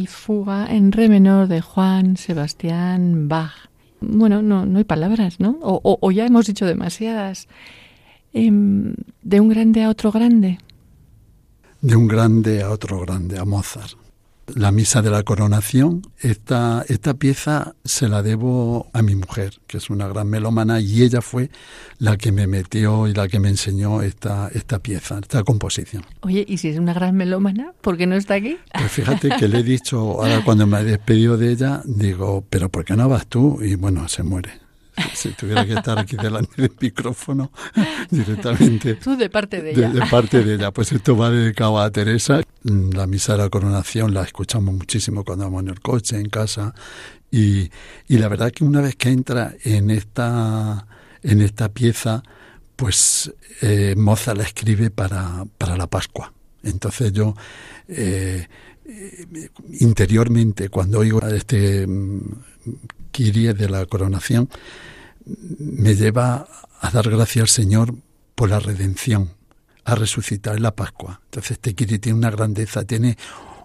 Y 0.00 0.06
fuga 0.06 0.66
en 0.70 0.92
re 0.92 1.08
menor 1.08 1.46
de 1.46 1.60
Juan 1.60 2.16
Sebastián 2.16 3.28
Bach. 3.28 3.68
Bueno, 4.00 4.40
no, 4.40 4.64
no 4.64 4.78
hay 4.78 4.84
palabras, 4.84 5.40
¿no? 5.40 5.58
O, 5.60 6.10
ya 6.10 6.24
hemos 6.24 6.46
dicho 6.46 6.64
demasiadas. 6.64 7.48
Em, 8.32 8.94
de 9.22 9.40
un 9.40 9.48
grande 9.50 9.82
a 9.82 9.90
otro 9.90 10.10
grande. 10.10 10.58
De 11.82 11.96
un 11.96 12.08
grande 12.08 12.62
a 12.62 12.70
otro 12.70 13.00
grande, 13.00 13.38
a 13.38 13.44
Mozart 13.44 13.99
la 14.54 14.72
misa 14.72 15.02
de 15.02 15.10
la 15.10 15.22
coronación, 15.22 16.02
esta, 16.20 16.84
esta 16.88 17.14
pieza 17.14 17.74
se 17.84 18.08
la 18.08 18.22
debo 18.22 18.88
a 18.92 19.02
mi 19.02 19.14
mujer, 19.14 19.54
que 19.66 19.78
es 19.78 19.90
una 19.90 20.08
gran 20.08 20.28
melómana, 20.28 20.80
y 20.80 21.02
ella 21.02 21.20
fue 21.20 21.50
la 21.98 22.16
que 22.16 22.32
me 22.32 22.46
metió 22.46 23.08
y 23.08 23.14
la 23.14 23.28
que 23.28 23.40
me 23.40 23.48
enseñó 23.48 24.02
esta, 24.02 24.50
esta 24.52 24.78
pieza, 24.78 25.18
esta 25.20 25.42
composición. 25.42 26.04
Oye, 26.20 26.44
¿y 26.46 26.58
si 26.58 26.68
es 26.68 26.78
una 26.78 26.94
gran 26.94 27.16
melómana, 27.16 27.72
por 27.80 27.96
qué 27.96 28.06
no 28.06 28.16
está 28.16 28.34
aquí? 28.34 28.58
Pues 28.72 28.90
fíjate 28.90 29.30
que 29.38 29.48
le 29.48 29.60
he 29.60 29.62
dicho, 29.62 29.98
ahora 30.22 30.42
cuando 30.44 30.66
me 30.66 30.80
he 30.80 30.84
despedido 30.84 31.36
de 31.36 31.52
ella, 31.52 31.82
digo, 31.84 32.44
pero 32.48 32.68
¿por 32.68 32.84
qué 32.84 32.94
no 32.94 33.08
vas 33.08 33.26
tú? 33.26 33.58
Y 33.62 33.74
bueno, 33.74 34.08
se 34.08 34.22
muere 34.22 34.59
si 35.14 35.30
tuviera 35.30 35.64
que 35.64 35.74
estar 35.74 35.98
aquí 35.98 36.16
delante 36.16 36.62
del 36.62 36.72
micrófono 36.80 37.50
directamente. 38.10 38.94
Tú 38.94 39.16
de 39.16 39.30
parte 39.30 39.62
de 39.62 39.72
ella. 39.72 39.88
De, 39.90 40.06
parte 40.06 40.44
de 40.44 40.54
ella. 40.54 40.70
Pues 40.70 40.92
esto 40.92 41.16
va 41.16 41.30
dedicado 41.30 41.78
a 41.80 41.90
Teresa. 41.90 42.40
La 42.62 43.06
misa 43.06 43.32
de 43.32 43.38
la 43.38 43.48
coronación 43.48 44.14
la 44.14 44.22
escuchamos 44.22 44.74
muchísimo 44.74 45.24
cuando 45.24 45.44
vamos 45.44 45.62
en 45.62 45.68
el 45.68 45.80
coche, 45.80 46.16
en 46.16 46.28
casa. 46.28 46.74
Y, 47.30 47.70
y 48.08 48.18
la 48.18 48.28
verdad 48.28 48.50
que 48.50 48.64
una 48.64 48.80
vez 48.80 48.96
que 48.96 49.10
entra 49.10 49.54
en 49.64 49.90
esta, 49.90 50.86
en 51.22 51.40
esta 51.40 51.68
pieza, 51.68 52.22
pues 52.76 53.32
eh, 53.62 53.94
Moza 53.96 54.34
la 54.34 54.42
escribe 54.42 54.90
para, 54.90 55.44
para 55.58 55.76
la 55.76 55.86
Pascua. 55.86 56.32
Entonces 56.62 57.12
yo 57.12 57.34
eh, 57.88 58.46
interiormente, 59.80 60.68
cuando 60.68 61.00
oigo 61.00 61.20
este 61.26 61.86
mm, 61.86 62.20
Kirie 63.10 63.54
de 63.54 63.68
la 63.68 63.86
coronación, 63.86 64.48
me 65.58 65.94
lleva 65.94 66.46
a 66.80 66.90
dar 66.90 67.10
gracias 67.10 67.42
al 67.42 67.48
Señor 67.48 67.94
por 68.34 68.50
la 68.50 68.60
redención, 68.60 69.30
a 69.84 69.94
resucitar 69.94 70.60
la 70.60 70.74
Pascua. 70.74 71.20
Entonces 71.24 71.52
este 71.52 71.74
Kirie 71.74 71.98
tiene 71.98 72.18
una 72.18 72.30
grandeza, 72.30 72.84
tiene 72.84 73.16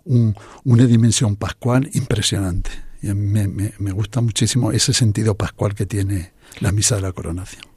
una 0.05 0.85
dimensión 0.85 1.35
pascual 1.35 1.89
impresionante. 1.93 2.69
Y 3.01 3.07
me, 3.13 3.47
me, 3.47 3.91
gusta 3.91 4.21
muchísimo 4.21 4.71
ese 4.71 4.93
sentido 4.93 5.35
pascual 5.35 5.75
que 5.75 5.85
tiene 5.85 6.33
la 6.59 6.71
misa 6.71 6.95
de 6.95 7.01
la 7.01 7.11
coronación. 7.11 7.74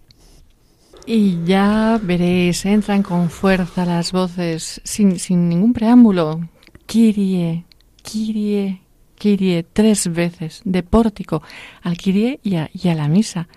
Y 1.10 1.42
ya 1.46 1.98
veréis, 2.02 2.66
entran 2.66 3.02
con 3.02 3.30
fuerza 3.30 3.86
las 3.86 4.12
voces, 4.12 4.78
sin, 4.84 5.18
sin 5.18 5.48
ningún 5.48 5.72
preámbulo. 5.72 6.46
Kirie, 6.84 7.64
Kirie, 8.02 8.82
Kirie 9.14 9.62
tres 9.72 10.12
veces, 10.12 10.60
de 10.66 10.82
pórtico 10.82 11.42
al 11.80 11.96
Kirie 11.96 12.40
y 12.42 12.56
a, 12.56 12.68
y 12.74 12.88
a 12.88 12.94
la 12.94 13.08
misa. 13.08 13.48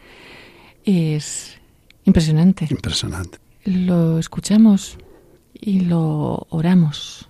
Es 0.86 1.60
impresionante. 2.06 2.68
Impresionante. 2.70 3.40
Lo 3.66 4.18
escuchamos 4.18 4.98
y 5.54 5.82
lo 5.82 6.48
oramos. 6.52 7.30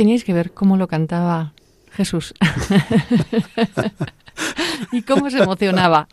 Teníais 0.00 0.24
que 0.24 0.32
ver 0.32 0.52
cómo 0.52 0.78
lo 0.78 0.88
cantaba 0.88 1.52
Jesús. 1.92 2.32
y 4.92 5.02
cómo 5.02 5.28
se 5.28 5.42
emocionaba. 5.42 6.08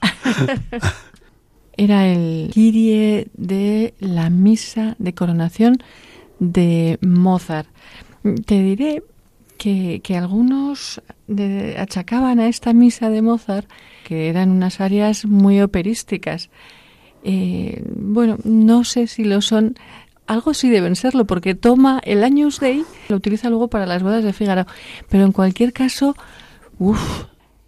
Era 1.77 2.05
el 2.05 2.49
Kyrie 2.53 3.29
de 3.33 3.93
la 4.01 4.29
misa 4.29 4.97
de 4.99 5.13
coronación 5.13 5.77
de 6.39 6.99
Mozart. 6.99 7.69
Te 8.45 8.61
diré 8.61 9.03
que, 9.57 10.01
algunos 10.17 11.01
achacaban 11.77 12.41
a 12.41 12.49
esta 12.49 12.73
misa 12.73 13.09
de 13.09 13.21
Mozart 13.21 13.69
que 14.03 14.27
eran 14.27 14.51
unas 14.51 14.81
áreas 14.81 15.23
muy 15.23 15.61
operísticas. 15.61 16.49
Eh, 17.23 17.81
bueno, 17.95 18.35
no 18.43 18.83
sé 18.83 19.07
si 19.07 19.23
lo 19.23 19.39
son. 19.39 19.77
Algo 20.27 20.53
sí 20.53 20.69
deben 20.69 20.95
serlo, 20.95 21.25
porque 21.25 21.55
toma 21.55 22.01
el 22.03 22.23
Años 22.23 22.59
Day, 22.59 22.85
lo 23.07 23.15
utiliza 23.15 23.49
luego 23.49 23.69
para 23.69 23.85
las 23.85 24.03
bodas 24.03 24.23
de 24.23 24.33
Fígaro. 24.33 24.65
Pero 25.09 25.23
en 25.23 25.31
cualquier 25.31 25.71
caso, 25.73 26.15
uff, 26.79 27.23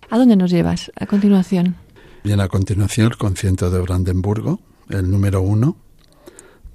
¿a 0.09 0.17
dónde 0.17 0.35
nos 0.35 0.51
llevas 0.51 0.91
a 0.99 1.05
continuación? 1.05 1.77
Bien, 2.23 2.41
a 2.41 2.49
continuación 2.49 3.07
el 3.07 3.17
concierto 3.17 3.71
de 3.71 3.79
Brandenburgo, 3.79 4.59
el 4.89 5.09
número 5.09 5.41
uno, 5.41 5.77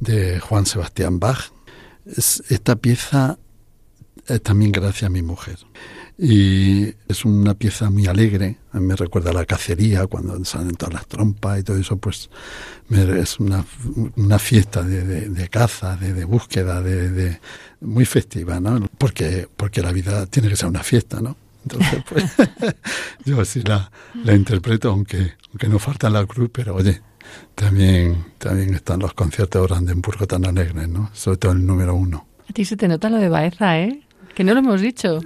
de 0.01 0.41
Juan 0.41 0.65
Sebastián 0.67 1.21
Bach. 1.21 1.53
esta 2.07 2.77
pieza 2.77 3.39
es 4.27 4.43
también 4.43 4.73
gracias 4.73 5.05
a 5.05 5.11
mi 5.11 5.23
mujer. 5.23 5.59
Y 6.17 6.95
es 7.09 7.25
una 7.25 7.55
pieza 7.55 7.91
muy 7.91 8.07
alegre, 8.07 8.59
me 8.73 8.95
recuerda 8.95 9.31
a 9.31 9.35
la 9.35 9.45
cacería, 9.45 10.07
cuando 10.07 10.45
salen 10.45 10.77
todas 10.77 10.95
las 10.95 11.07
trompas 11.07 11.59
y 11.59 11.63
todo 11.65 11.77
eso, 11.77 11.97
pues 11.97 12.31
es 12.91 13.41
una, 13.41 13.65
una 14.17 14.39
fiesta 14.39 14.83
de, 14.83 15.29
de, 15.29 15.49
caza, 15.49 15.97
de, 15.97 16.13
de 16.13 16.25
búsqueda, 16.25 16.81
de, 16.83 17.41
muy 17.81 18.05
festiva, 18.05 18.61
¿no? 18.61 18.89
Porque, 18.97 19.49
porque 19.57 19.83
la 19.83 19.91
vida 19.91 20.27
tiene 20.27 20.49
que 20.49 20.57
ser 20.57 20.69
una 20.69 20.85
fiesta, 20.85 21.21
¿no? 21.21 21.37
Entonces, 21.65 22.05
pues 22.09 22.25
yo 23.25 23.41
así 23.41 23.63
la, 23.63 23.91
la 24.23 24.35
interpreto, 24.35 24.91
aunque, 24.91 25.33
aunque 25.51 25.69
no 25.69 25.81
falta 25.81 26.11
la 26.11 26.25
cruz, 26.27 26.49
pero 26.53 26.77
oye, 26.77 27.01
también, 27.55 28.25
también 28.39 28.75
están 28.75 29.01
los 29.01 29.15
conciertos 29.15 29.63
de 29.63 29.67
Brandenburgo 29.67 30.27
tan 30.27 30.45
alegres, 30.45 30.89
¿no? 30.89 31.11
Sobre 31.13 31.39
todo 31.39 31.53
el 31.53 31.67
número 31.67 31.95
uno. 31.95 32.27
A 32.49 32.53
ti 32.53 32.65
se 32.65 32.77
te 32.77 32.87
nota 32.87 33.09
lo 33.11 33.17
de 33.17 33.29
Baeza, 33.29 33.81
¿eh? 33.81 34.03
Que 34.35 34.45
no 34.45 34.53
lo 34.53 34.61
hemos 34.61 34.81
dicho. 34.81 35.21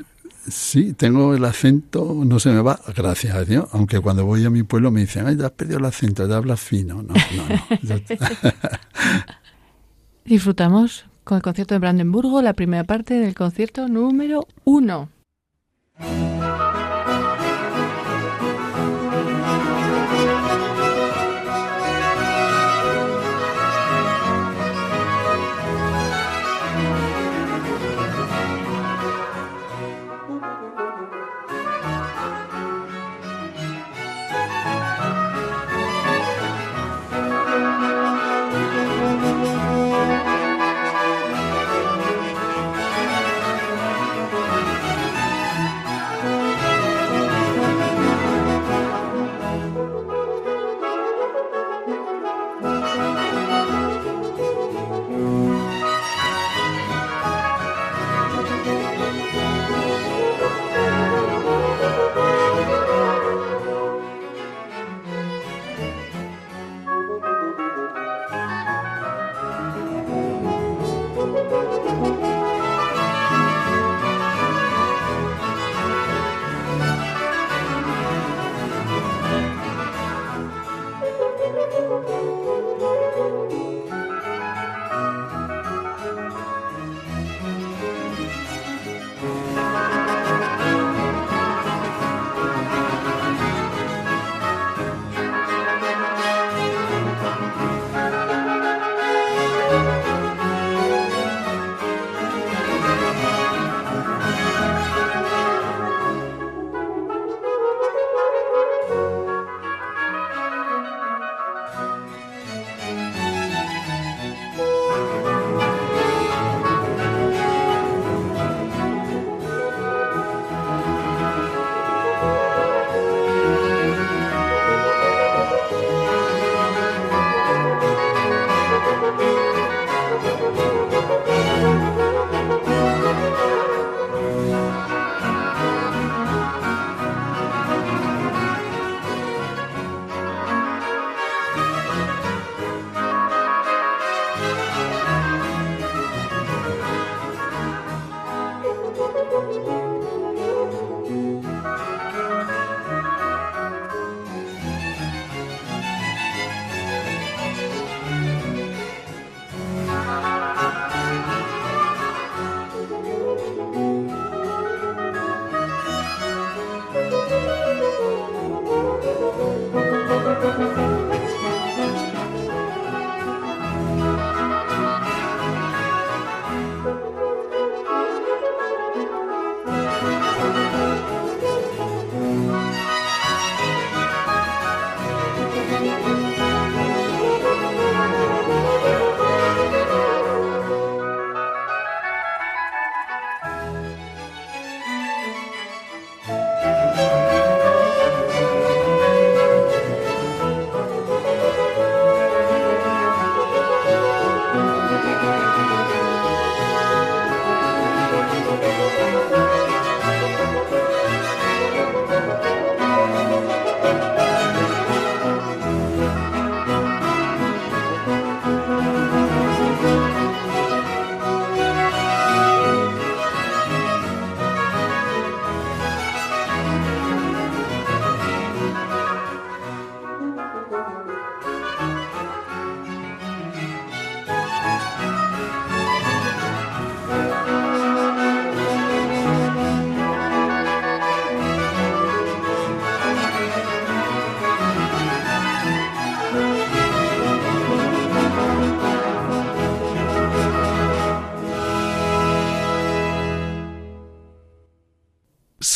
Sí, 0.51 0.95
tengo 0.95 1.35
el 1.35 1.45
acento, 1.45 2.23
no 2.25 2.41
se 2.41 2.51
me 2.51 2.61
va, 2.61 2.81
gracias 2.97 3.35
a 3.35 3.45
Dios, 3.45 3.69
aunque 3.73 4.01
cuando 4.01 4.25
voy 4.25 4.45
a 4.45 4.51
mi 4.51 4.63
pueblo 4.63 4.91
me 4.91 5.01
dicen, 5.01 5.27
ay, 5.27 5.37
ya 5.37 5.47
has 5.47 5.53
perdido 5.53 5.79
el 5.79 5.85
acento, 5.85 6.27
ya 6.27 6.37
hablas 6.37 6.61
fino. 6.61 7.03
No, 7.03 7.15
no, 7.15 7.45
no. 7.83 7.95
Disfrutamos 10.25 11.07
con 11.25 11.37
el 11.37 11.43
concierto 11.43 11.75
de 11.75 11.81
Brandenburgo, 11.81 12.43
la 12.43 12.55
primera 12.55 12.85
parte 12.85 13.15
del 13.15 13.35
concierto 13.35 13.89
número 13.89 14.47
uno. 14.65 15.11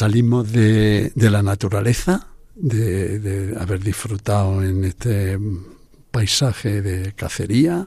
Salimos 0.02 0.50
de, 0.50 1.12
de 1.14 1.30
la 1.30 1.44
naturaleza, 1.44 2.26
de, 2.56 3.20
de, 3.20 3.56
haber 3.56 3.78
disfrutado 3.78 4.60
en 4.64 4.82
este 4.84 5.38
paisaje 6.10 6.82
de 6.82 7.12
cacería 7.12 7.86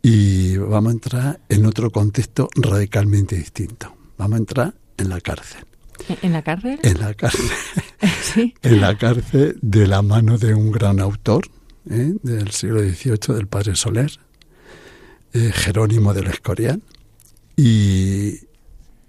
y 0.00 0.56
vamos 0.58 0.90
a 0.90 0.92
entrar 0.92 1.40
en 1.48 1.66
otro 1.66 1.90
contexto 1.90 2.48
radicalmente 2.54 3.34
distinto. 3.34 3.96
Vamos 4.16 4.34
a 4.34 4.38
entrar 4.38 4.74
en 4.96 5.08
la 5.08 5.20
cárcel. 5.20 5.64
¿En 6.22 6.34
la 6.34 6.42
cárcel? 6.42 6.78
En 6.84 7.00
la 7.00 7.14
cárcel. 7.14 7.50
sí. 8.22 8.54
En 8.62 8.80
la 8.80 8.96
cárcel 8.96 9.58
de 9.60 9.88
la 9.88 10.02
mano 10.02 10.38
de 10.38 10.54
un 10.54 10.70
gran 10.70 11.00
autor 11.00 11.48
¿eh? 11.90 12.14
del 12.22 12.52
siglo 12.52 12.78
XVIII, 12.78 13.34
del 13.34 13.48
padre 13.48 13.74
Soler, 13.74 14.12
eh, 15.32 15.50
Jerónimo 15.52 16.14
del 16.14 16.28
Escorial. 16.28 16.80
Y, 17.56 18.38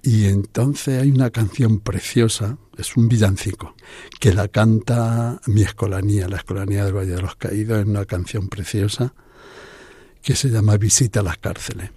y 0.05 0.27
entonces 0.27 1.01
hay 1.01 1.09
una 1.09 1.31
canción 1.31 1.79
preciosa, 1.79 2.59
es 2.77 2.95
un 2.95 3.09
villancico, 3.09 3.73
que 4.19 4.35
la 4.35 4.47
canta 4.47 5.41
mi 5.47 5.63
escolanía, 5.63 6.27
la 6.27 6.37
escolanía 6.37 6.85
del 6.85 6.93
Valle 6.93 7.15
de 7.15 7.21
los 7.23 7.35
Caídos, 7.35 7.79
es 7.79 7.87
una 7.87 8.05
canción 8.05 8.47
preciosa 8.47 9.15
que 10.21 10.35
se 10.35 10.49
llama 10.49 10.77
Visita 10.77 11.21
a 11.21 11.23
las 11.23 11.39
cárceles. 11.39 11.89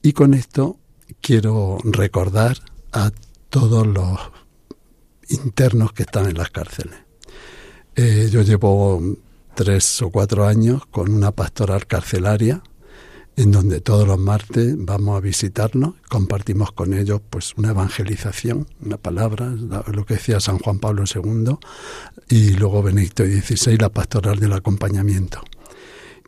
Y 0.00 0.14
con 0.14 0.32
esto 0.32 0.78
quiero 1.20 1.76
recordar 1.84 2.56
a 2.90 3.12
todos 3.50 3.86
los 3.86 4.18
internos 5.28 5.92
que 5.92 6.04
están 6.04 6.30
en 6.30 6.38
las 6.38 6.48
cárceles. 6.48 6.98
Eh, 7.94 8.30
yo 8.32 8.40
llevo 8.40 9.02
tres 9.54 10.00
o 10.00 10.08
cuatro 10.08 10.46
años 10.46 10.86
con 10.86 11.12
una 11.12 11.32
pastoral 11.32 11.86
carcelaria 11.86 12.62
en 13.36 13.50
donde 13.50 13.80
todos 13.80 14.06
los 14.06 14.18
martes 14.18 14.74
vamos 14.76 15.16
a 15.16 15.20
visitarnos, 15.20 15.94
compartimos 16.08 16.72
con 16.72 16.92
ellos 16.92 17.20
pues 17.30 17.54
una 17.56 17.70
evangelización, 17.70 18.66
una 18.84 18.98
palabra, 18.98 19.50
lo 19.50 20.04
que 20.04 20.14
decía 20.14 20.40
San 20.40 20.58
Juan 20.58 20.78
Pablo 20.78 21.04
II, 21.12 21.56
y 22.28 22.50
luego 22.50 22.82
Benedicto 22.82 23.24
XVI, 23.24 23.78
la 23.78 23.88
pastoral 23.88 24.38
del 24.38 24.52
acompañamiento. 24.52 25.42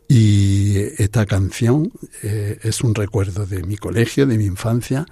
Y 0.07 0.77
esta 0.97 1.25
canción 1.25 1.91
eh, 2.21 2.59
es 2.61 2.81
un 2.81 2.93
recuerdo 2.93 3.45
de 3.45 3.63
mi 3.63 3.77
colegio, 3.77 4.27
de 4.27 4.37
mi 4.37 4.45
infancia, 4.45 5.05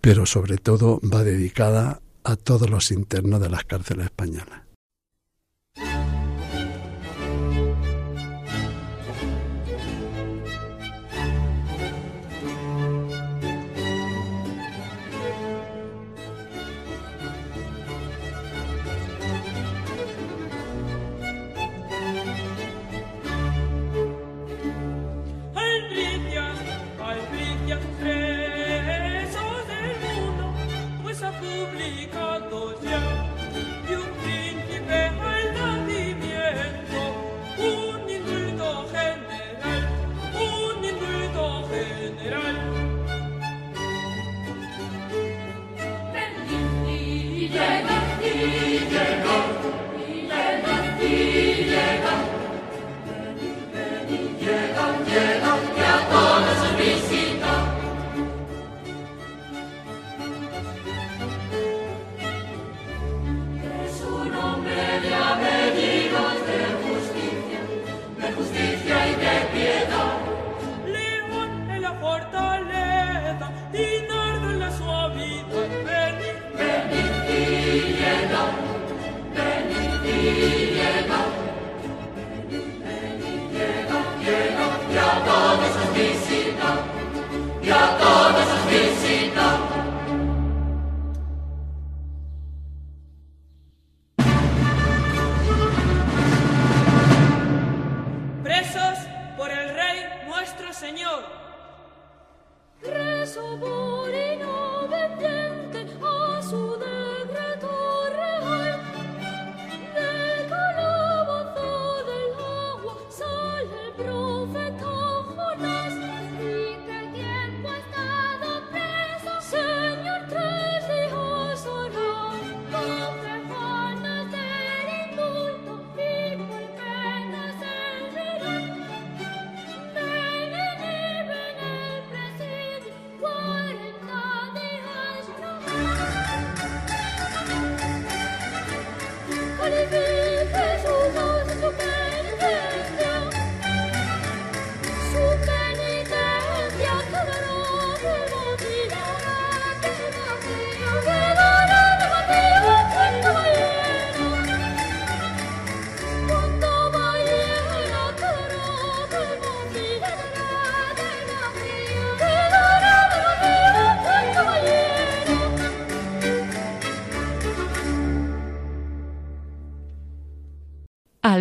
pero 0.00 0.26
sobre 0.26 0.58
todo 0.58 1.00
va 1.00 1.24
dedicada 1.24 2.00
a 2.24 2.36
todos 2.36 2.68
los 2.68 2.90
internos 2.90 3.40
de 3.40 3.50
las 3.50 3.64
cárceles 3.64 4.06
españolas. 4.06 4.63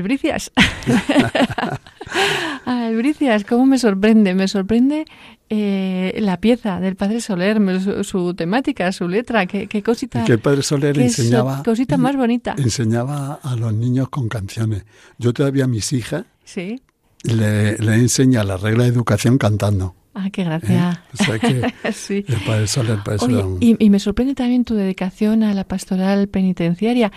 Albricias. 0.03 0.51
Albricias, 2.65 3.45
¿cómo 3.45 3.65
me 3.65 3.79
sorprende? 3.79 4.35
Me 4.35 4.49
sorprende 4.49 5.05
eh, 5.49 6.17
la 6.19 6.41
pieza 6.41 6.81
del 6.81 6.97
Padre 6.97 7.21
Soler, 7.21 7.57
su, 8.03 8.33
temática, 8.33 8.91
su 8.91 9.07
letra, 9.07 9.45
qué, 9.45 9.67
qué 9.67 9.81
cosita. 9.81 10.25
Que 10.25 10.33
el 10.33 10.39
Padre 10.39 10.61
Soler 10.61 10.99
enseñaba. 10.99 11.63
Cosita 11.63 11.95
más 11.95 12.17
bonita. 12.17 12.53
Enseñaba 12.57 13.39
a 13.41 13.55
los 13.55 13.73
niños 13.73 14.09
con 14.09 14.27
canciones. 14.27 14.83
Yo 15.17 15.31
todavía 15.33 15.63
a 15.63 15.67
mis 15.67 15.93
hijas 15.93 16.25
¿Sí? 16.43 16.81
le, 17.23 17.77
le 17.77 17.95
enseña 17.95 18.43
la 18.43 18.57
regla 18.57 18.83
de 18.83 18.89
educación 18.89 19.37
cantando. 19.37 19.95
Ah, 20.15 20.29
qué 20.31 20.43
gracia. 20.43 21.01
¿Eh? 21.05 21.15
O 21.19 21.23
sea 21.23 21.39
que 21.39 21.73
sí. 21.93 22.25
el 22.27 22.35
Padre 22.45 22.67
Soler, 22.67 22.91
el 22.97 23.03
Padre 23.03 23.19
Oye, 23.21 23.35
Soler- 23.41 23.57
y, 23.61 23.85
y 23.85 23.89
me 23.89 23.99
sorprende 23.99 24.35
también 24.35 24.65
tu 24.65 24.75
dedicación 24.75 25.43
a 25.43 25.53
la 25.53 25.63
pastoral 25.63 26.27
penitenciaria. 26.27 27.11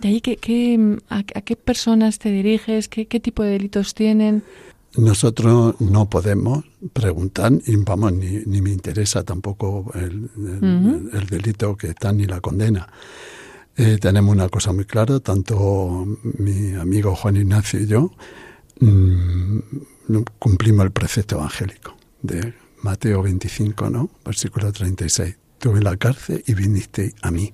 De 0.00 0.08
ahí, 0.08 0.20
¿qué, 0.20 0.36
qué, 0.36 0.98
a, 1.10 1.18
a 1.18 1.22
qué 1.42 1.56
personas 1.56 2.18
te 2.18 2.30
diriges? 2.30 2.88
¿Qué, 2.88 3.06
¿Qué 3.06 3.20
tipo 3.20 3.42
de 3.42 3.50
delitos 3.50 3.94
tienen? 3.94 4.42
Nosotros 4.96 5.76
no 5.80 6.08
podemos 6.08 6.64
preguntar, 6.92 7.52
y 7.66 7.76
vamos, 7.76 8.12
ni, 8.12 8.40
ni 8.46 8.60
me 8.62 8.70
interesa 8.70 9.22
tampoco 9.24 9.90
el, 9.94 10.30
el- 10.36 10.58
Ujú. 10.58 11.16
el 11.16 11.26
delito 11.26 11.76
que 11.76 11.88
está 11.88 12.12
ni 12.12 12.24
la 12.24 12.40
condena. 12.40 12.88
Eh, 13.76 13.98
tenemos 14.00 14.34
una 14.34 14.48
cosa 14.48 14.72
muy 14.72 14.84
clara, 14.86 15.20
tanto 15.20 16.06
mi 16.38 16.72
amigo 16.74 17.14
Juan 17.14 17.36
Ignacio 17.36 17.80
y 17.80 17.86
yo 17.86 18.10
mm, 18.80 19.58
cumplimos 20.38 20.84
el 20.86 20.90
precepto 20.92 21.36
evangélico 21.36 21.96
de 22.22 22.52
Mateo 22.82 23.22
25, 23.22 23.88
¿no? 23.90 24.10
Versículo 24.24 24.72
36. 24.72 25.36
Tuve 25.58 25.82
la 25.82 25.96
cárcel 25.96 26.42
y 26.46 26.54
viniste 26.54 27.14
a 27.22 27.30
mí. 27.30 27.52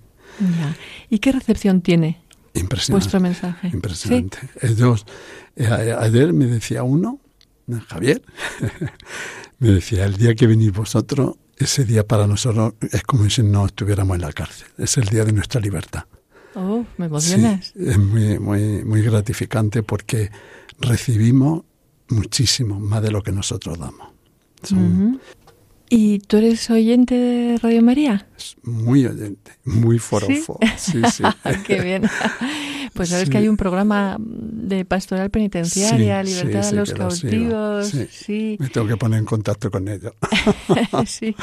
¿Y 1.11 1.19
qué 1.19 1.33
recepción 1.33 1.81
tiene 1.83 2.19
Impresionante. 2.61 2.93
vuestro 2.93 3.21
mensaje? 3.21 3.69
Impresionante. 3.69 4.39
Ellos, 4.61 5.05
eh, 5.57 5.67
ayer 5.99 6.33
me 6.33 6.47
decía 6.47 6.83
uno, 6.83 7.21
Javier, 7.89 8.23
me 9.59 9.71
decía, 9.71 10.05
el 10.05 10.17
día 10.17 10.35
que 10.35 10.47
venís 10.47 10.73
vosotros, 10.73 11.37
ese 11.57 11.85
día 11.85 12.07
para 12.07 12.27
nosotros 12.27 12.75
es 12.93 13.03
como 13.03 13.29
si 13.31 13.43
no 13.43 13.67
estuviéramos 13.67 14.15
en 14.17 14.23
la 14.23 14.33
cárcel. 14.33 14.69
Es 14.79 14.97
el 14.99 15.07
día 15.07 15.25
de 15.25 15.33
nuestra 15.33 15.61
libertad. 15.61 16.05
Oh, 16.55 16.85
me 16.97 17.07
emocionas. 17.07 17.73
es 17.77 17.99
muy, 17.99 18.39
muy, 18.39 18.85
muy 18.85 19.03
gratificante 19.03 19.83
porque 19.83 20.31
recibimos 20.81 21.65
muchísimo 22.09 22.81
más 22.81 23.03
de 23.03 23.11
lo 23.11 23.23
que 23.23 23.33
nosotros 23.33 23.79
damos. 23.79 24.09
¿Y 25.89 26.19
tú 26.21 26.39
eres 26.39 26.69
oyente 26.71 27.15
de 27.15 27.59
Radio 27.59 27.83
María? 27.83 28.27
Muy 28.63 29.07
oyente, 29.07 29.53
muy 29.65 29.99
forofo. 29.99 30.59
Sí, 30.77 31.01
sí. 31.13 31.23
Qué 31.67 31.81
bien. 31.81 32.03
Pues 32.93 33.11
sabes 33.11 33.29
que 33.29 33.39
hay 33.39 33.49
un 33.49 33.57
programa 33.57 34.17
de 34.19 34.85
pastoral 34.85 35.31
penitenciaria, 35.31 36.23
libertad 36.23 36.67
a 36.67 36.73
los 36.73 36.93
cautivos. 36.93 37.93
Sí. 38.11 38.57
Me 38.59 38.69
tengo 38.69 38.87
que 38.87 38.97
poner 38.97 39.21
en 39.21 39.27
contacto 39.27 39.71
con 39.71 39.87
ellos. 39.89 40.13
sí. 41.07 41.37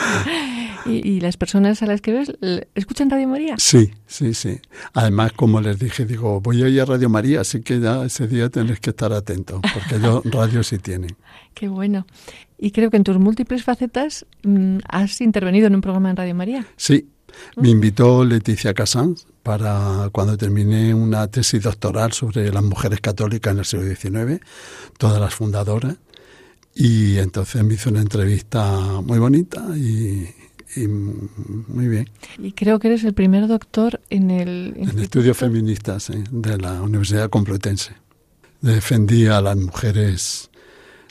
¿Y, 0.86 1.22
las 1.22 1.38
personas 1.38 1.82
a 1.82 1.86
las 1.86 2.02
que 2.02 2.12
ves 2.12 2.34
escuchan 2.76 3.10
Radio 3.10 3.28
María? 3.28 3.56
Sí, 3.58 3.91
sí, 4.08 4.34
sí. 4.34 4.60
Además, 4.94 5.32
como 5.34 5.62
les 5.62 5.80
dije, 5.80 6.06
digo, 6.06 6.41
voy 6.41 6.64
a 6.64 6.68
ir 6.68 6.82
a 6.82 6.86
Radio 6.86 7.10
María, 7.10 7.41
así 7.41 7.62
que 7.62 7.80
ya 7.80 8.04
ese 8.04 8.28
día 8.28 8.50
tenéis 8.50 8.80
que 8.80 8.89
estar 8.89 9.14
atentos, 9.14 9.62
porque 9.62 9.96
ellos 9.96 10.22
radio 10.26 10.64
sí 10.64 10.80
tienen. 10.80 11.16
Qué 11.54 11.68
bueno. 11.68 12.06
Y 12.64 12.72
creo 12.72 12.89
que 12.89 12.95
en 12.95 13.03
tus 13.03 13.20
múltiples 13.20 13.61
facetas 13.61 14.26
mm, 14.43 14.78
has 14.88 15.20
intervenido 15.20 15.68
en 15.68 15.76
un 15.76 15.82
programa 15.82 16.11
en 16.11 16.16
Radio 16.16 16.34
María. 16.34 16.66
Sí, 16.78 17.09
me 17.57 17.68
invitó 17.68 18.24
Leticia 18.24 18.74
Casans 18.74 19.28
para 19.43 20.07
cuando 20.14 20.38
terminé 20.38 20.93
una 20.93 21.28
tesis 21.28 21.61
doctoral 21.61 22.14
sobre 22.14 22.53
las 22.53 22.64
mujeres 22.64 23.01
católicas 23.01 23.51
en 23.51 23.59
el 23.59 23.66
siglo 23.66 23.86
XIX, 23.93 24.41
todas 24.97 25.20
las 25.20 25.36
fundadoras, 25.36 25.97
y 26.74 27.18
entonces 27.18 27.61
me 27.66 27.74
hizo 27.74 27.89
una 27.89 27.99
entrevista 27.99 29.01
muy 29.01 29.20
bonita 29.20 29.61
y, 29.76 30.30
muy 30.88 31.89
bien. 31.89 32.09
Y 32.38 32.53
creo 32.53 32.80
que 32.80 32.88
eres 32.88 33.03
el 33.03 33.14
primer 33.14 33.49
doctor 33.49 33.99
en 34.09 34.32
el... 34.32 34.74
En 34.78 34.99
estudios 34.99 35.36
feministas 35.36 36.14
de 36.32 36.57
la 36.57 36.82
Universidad 36.82 37.30
Complutense. 37.30 37.91
Defendí 38.61 39.28
a 39.28 39.41
las 39.41 39.57
mujeres 39.57 40.49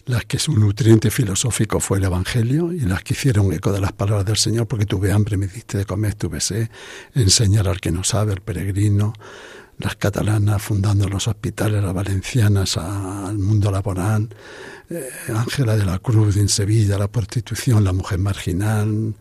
las 0.07 0.25
que 0.25 0.39
su 0.39 0.53
nutriente 0.53 1.11
filosófico 1.11 1.81
fue 1.81 1.99
el 1.99 2.05
Evangelio 2.05 2.73
y 2.73 2.81
las 2.81 3.03
que 3.03 3.15
hicieron 3.15 3.53
eco 3.53 3.73
de 3.73 3.81
las 3.81 3.93
palabras 3.93 4.27
del 4.27 4.37
Señor, 4.37 4.67
porque 4.67 4.87
tuve 4.87 5.13
hambre, 5.13 5.37
me 5.37 5.47
diste 5.47 5.79
de 5.79 5.85
comer, 5.85 6.15
tuve 6.15 6.41
sed, 6.41 6.69
enseñar 7.15 7.69
al 7.69 7.81
que 7.81 7.91
no 7.91 8.03
sabe, 8.03 8.33
el 8.33 8.41
peregrino, 8.41 9.13
las 9.79 9.97
catalanas 9.97 10.63
fundando 10.63 11.09
los 11.09 11.29
hospitales, 11.29 11.83
las 11.83 11.95
valencianas 11.95 12.77
al 12.77 13.39
mundo 13.39 13.71
laboral, 13.71 14.29
eh, 14.91 15.09
Ángela 15.35 15.77
de 15.77 15.85
la 15.85 15.99
Cruz 15.99 16.37
en 16.37 16.49
Sevilla, 16.49 16.99
la 16.99 17.09
prostitución, 17.09 17.85
la 17.85 17.93
mujer 17.93 18.19
marginal, 18.19 19.15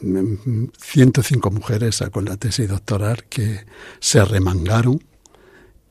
105 0.00 1.48
eh, 1.48 1.52
mujeres 1.52 2.02
con 2.12 2.24
la 2.24 2.36
tesis 2.36 2.68
doctoral 2.68 3.24
que 3.28 3.64
se 4.00 4.20
arremangaron 4.20 5.00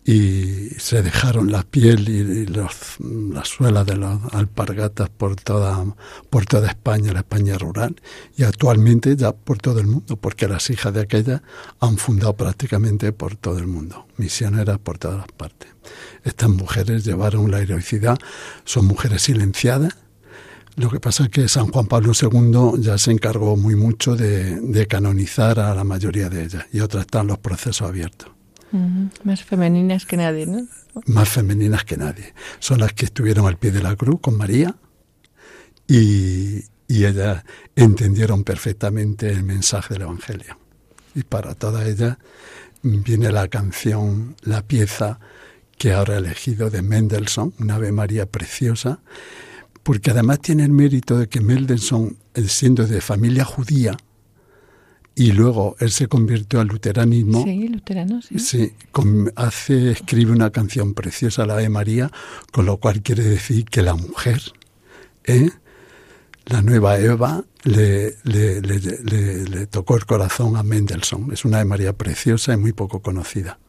y 0.06 0.70
se 0.80 1.02
dejaron 1.02 1.52
la 1.52 1.64
piel 1.64 2.10
y, 2.10 2.46
los, 2.46 2.98
las 3.00 3.48
suelas 3.48 3.86
de 3.86 3.96
las 3.96 4.20
alpargatas 4.34 5.10
por 5.10 5.36
toda, 5.38 5.86
por 6.30 6.46
toda 6.46 6.68
España, 6.68 7.14
la 7.14 7.20
España 7.20 7.58
rural, 7.58 7.96
y 8.36 8.44
actualmente 8.44 9.16
ya 9.16 9.32
por 9.32 9.60
todo 9.60 9.80
el 9.80 9.88
mundo, 9.88 10.18
porque 10.18 10.48
las 10.48 10.70
hijas 10.70 10.94
de 10.94 11.02
aquella 11.02 11.42
han 11.80 11.98
fundado 11.98 12.36
prácticamente 12.36 13.14
por 13.14 13.38
todo 13.38 13.60
el 13.60 13.68
mundo, 13.68 14.06
misioneras 14.18 14.78
por 14.80 14.98
todas 14.98 15.26
partes. 15.38 15.70
Estas 16.24 16.50
mujeres 16.50 17.06
llevaron 17.06 17.50
la 17.50 17.62
heroicidad, 17.62 18.18
son 18.66 18.86
mujeres 18.86 19.22
silenciadas, 19.22 19.96
lo 20.76 20.90
que 20.90 21.00
pasa 21.00 21.26
es 21.26 21.30
que 21.30 21.48
San 21.48 21.68
Juan 21.68 21.86
Pablo 21.86 22.14
II 22.20 22.82
ya 22.82 22.98
se 22.98 23.12
encargó 23.12 23.56
muy 23.56 23.76
mucho 23.76 24.16
de, 24.16 24.60
de 24.60 24.88
canonizar 24.88 25.60
a 25.60 25.76
la 25.76 25.84
mayoría 25.84 26.30
de 26.30 26.44
ellas, 26.44 26.66
y 26.74 26.82
otras 26.82 27.02
están 27.02 27.28
los 27.28 27.38
procesos 27.38 27.88
abiertos. 27.88 28.32
Más 29.24 29.44
femeninas 29.44 30.06
que 30.06 30.18
nadie, 30.18 30.48
¿no? 30.48 30.68
Más 31.06 31.30
femeninas 31.30 31.84
que 31.86 31.96
nadie. 31.96 32.34
Son 32.60 32.80
las 32.80 32.94
que 32.94 33.06
estuvieron 33.06 33.46
al 33.46 33.58
pie 33.58 33.72
de 33.72 33.84
la 33.84 33.96
cruz 33.96 34.20
con 34.20 34.38
María 34.38 34.76
y, 35.88 36.64
y 36.88 37.06
ellas 37.06 37.44
entendieron 37.76 38.44
perfectamente 38.44 39.30
el 39.30 39.44
mensaje 39.44 39.94
del 39.94 40.04
Evangelio. 40.04 40.58
Y 41.14 41.24
para 41.24 41.54
todas 41.54 41.88
ellas 41.88 42.18
viene 42.82 43.32
la 43.32 43.48
canción, 43.48 44.36
la 44.42 44.64
pieza 44.64 45.20
que 45.78 45.94
ahora 45.94 46.16
he 46.16 46.18
elegido 46.18 46.70
de 46.70 46.82
Mendelssohn, 46.82 47.54
una 47.60 47.76
Ave 47.76 47.92
María 47.92 48.26
preciosa, 48.26 49.00
porque 49.84 50.12
además 50.12 50.40
tiene 50.40 50.64
el 50.64 50.72
mérito 50.72 51.18
de 51.18 51.28
que 51.28 51.42
Mendelssohn, 51.42 52.18
siendo 52.48 52.88
de 52.88 53.02
familia 53.02 53.44
judía, 53.44 53.98
y 55.16 55.32
luego 55.32 55.76
él 55.80 55.92
se 55.92 56.08
convirtió 56.08 56.60
al 56.60 56.68
luteranismo. 56.68 57.44
Sí, 57.44 57.68
luterano, 57.68 58.22
sí. 58.22 58.40
Sí, 58.40 58.74
hace, 59.36 59.92
escribe 59.92 60.32
una 60.32 60.50
canción 60.50 60.94
preciosa, 60.94 61.46
la 61.46 61.58
de 61.58 61.70
María, 61.70 62.12
con 62.52 62.66
lo 62.66 62.78
cual 62.78 63.02
quiere 63.02 63.24
decir 63.24 63.66
que 63.66 63.84
la 63.84 63.96
mujer, 63.96 64.42
¿eh? 65.26 65.52
la 66.46 66.62
nueva 66.62 67.00
Eva, 67.00 67.44
le, 67.64 68.16
le, 68.24 68.62
le, 68.62 68.80
le, 69.46 69.68
tocó 69.68 69.96
el 69.96 70.06
corazón 70.06 70.58
a 70.58 70.64
Mendelssohn. 70.64 71.32
Es 71.32 71.46
una 71.46 71.60
de 71.60 71.66
María 71.66 71.94
preciosa 71.94 72.54
y 72.54 72.58
muy 72.58 72.74
poco 72.74 73.02
conocida. 73.02 73.60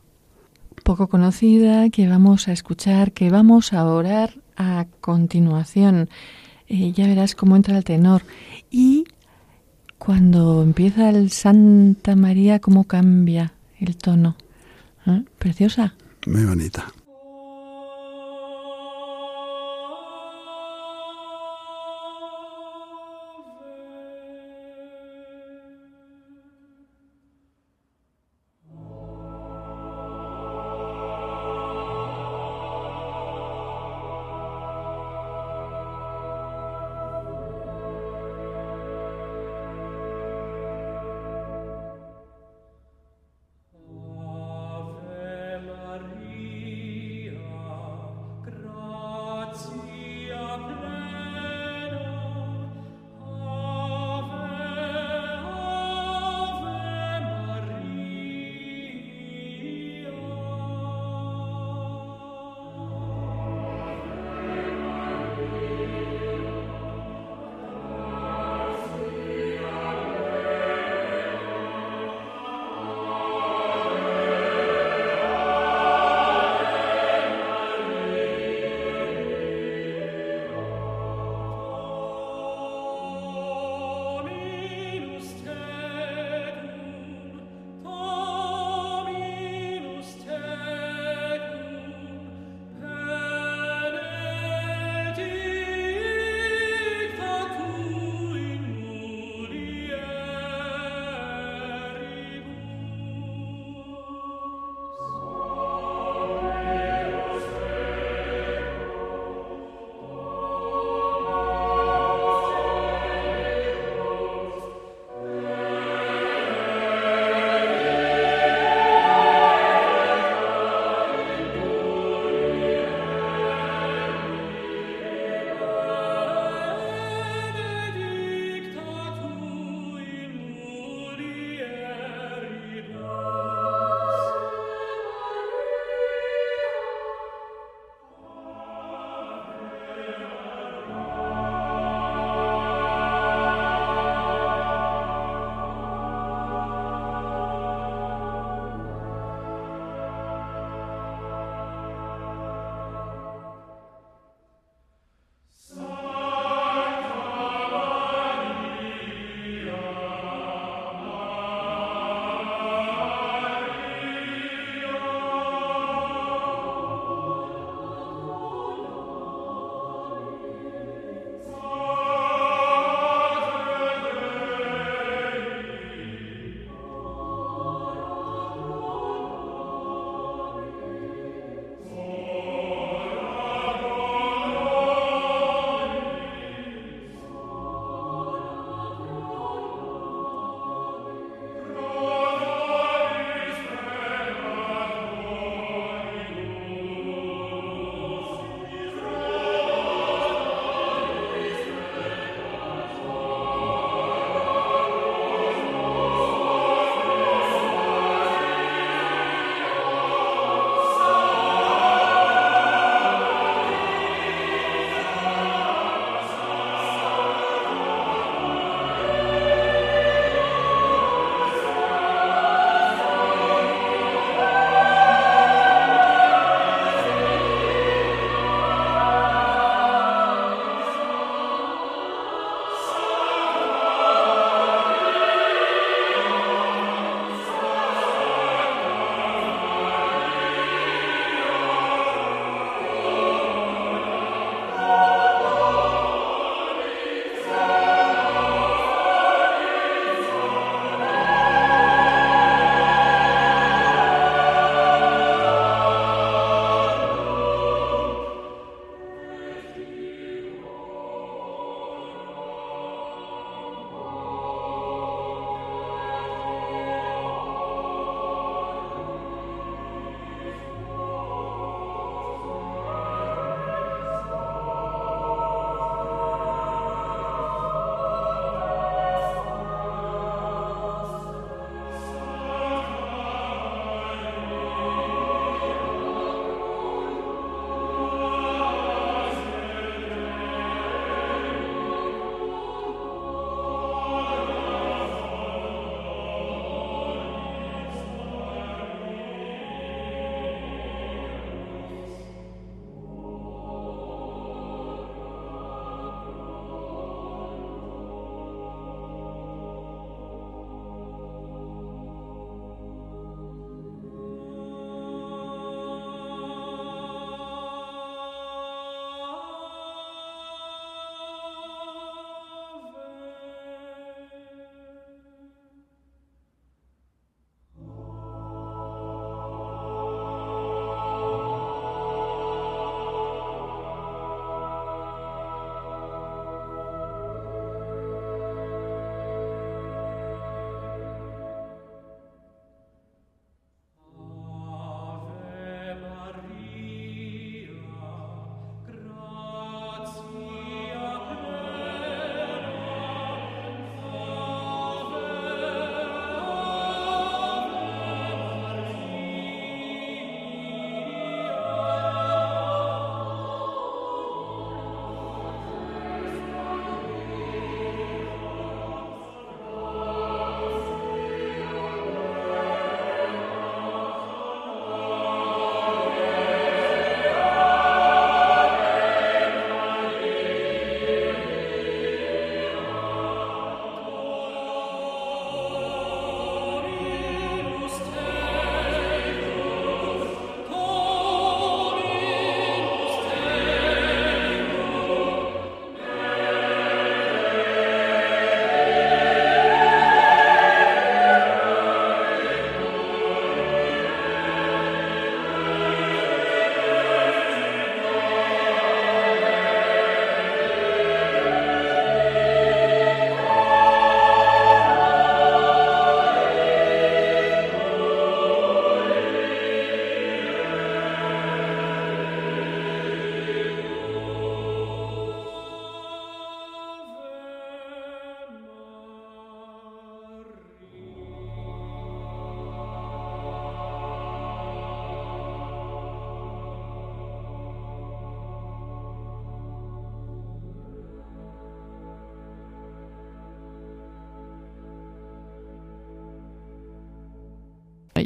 Poco 0.82 1.08
conocida, 1.08 1.88
que 1.90 2.08
vamos 2.08 2.48
a 2.48 2.52
escuchar, 2.52 3.12
que 3.12 3.30
vamos 3.30 3.72
a 3.72 3.84
orar 3.84 4.34
a 4.56 4.86
continuación. 5.00 6.08
Eh, 6.66 6.92
ya 6.92 7.06
verás 7.06 7.34
cómo 7.34 7.54
entra 7.54 7.76
el 7.76 7.84
tenor. 7.84 8.22
Y 8.70 9.04
cuando 10.04 10.62
empieza 10.62 11.08
el 11.08 11.30
Santa 11.30 12.14
María, 12.14 12.58
cómo 12.60 12.84
cambia 12.84 13.54
el 13.80 13.96
tono. 13.96 14.36
¿Eh? 15.06 15.24
Preciosa. 15.38 15.94
Muy 16.26 16.44
bonita. 16.44 16.86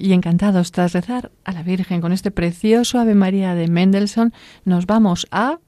Y 0.01 0.13
encantados 0.13 0.73
tras 0.73 0.93
rezar 0.93 1.31
a 1.45 1.53
la 1.53 1.63
Virgen 1.63 2.01
con 2.01 2.13
este 2.13 2.31
precioso 2.31 2.99
Ave 2.99 3.15
María 3.15 3.55
de 3.55 3.69
Mendelssohn, 3.69 4.33
nos 4.65 4.87
vamos 4.87 5.27
a 5.31 5.59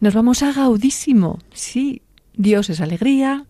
Nos 0.00 0.14
vamos 0.14 0.42
a 0.42 0.52
gaudísimo. 0.52 1.38
Sí, 1.52 2.02
Dios 2.34 2.70
es 2.70 2.80
alegría 2.80 3.44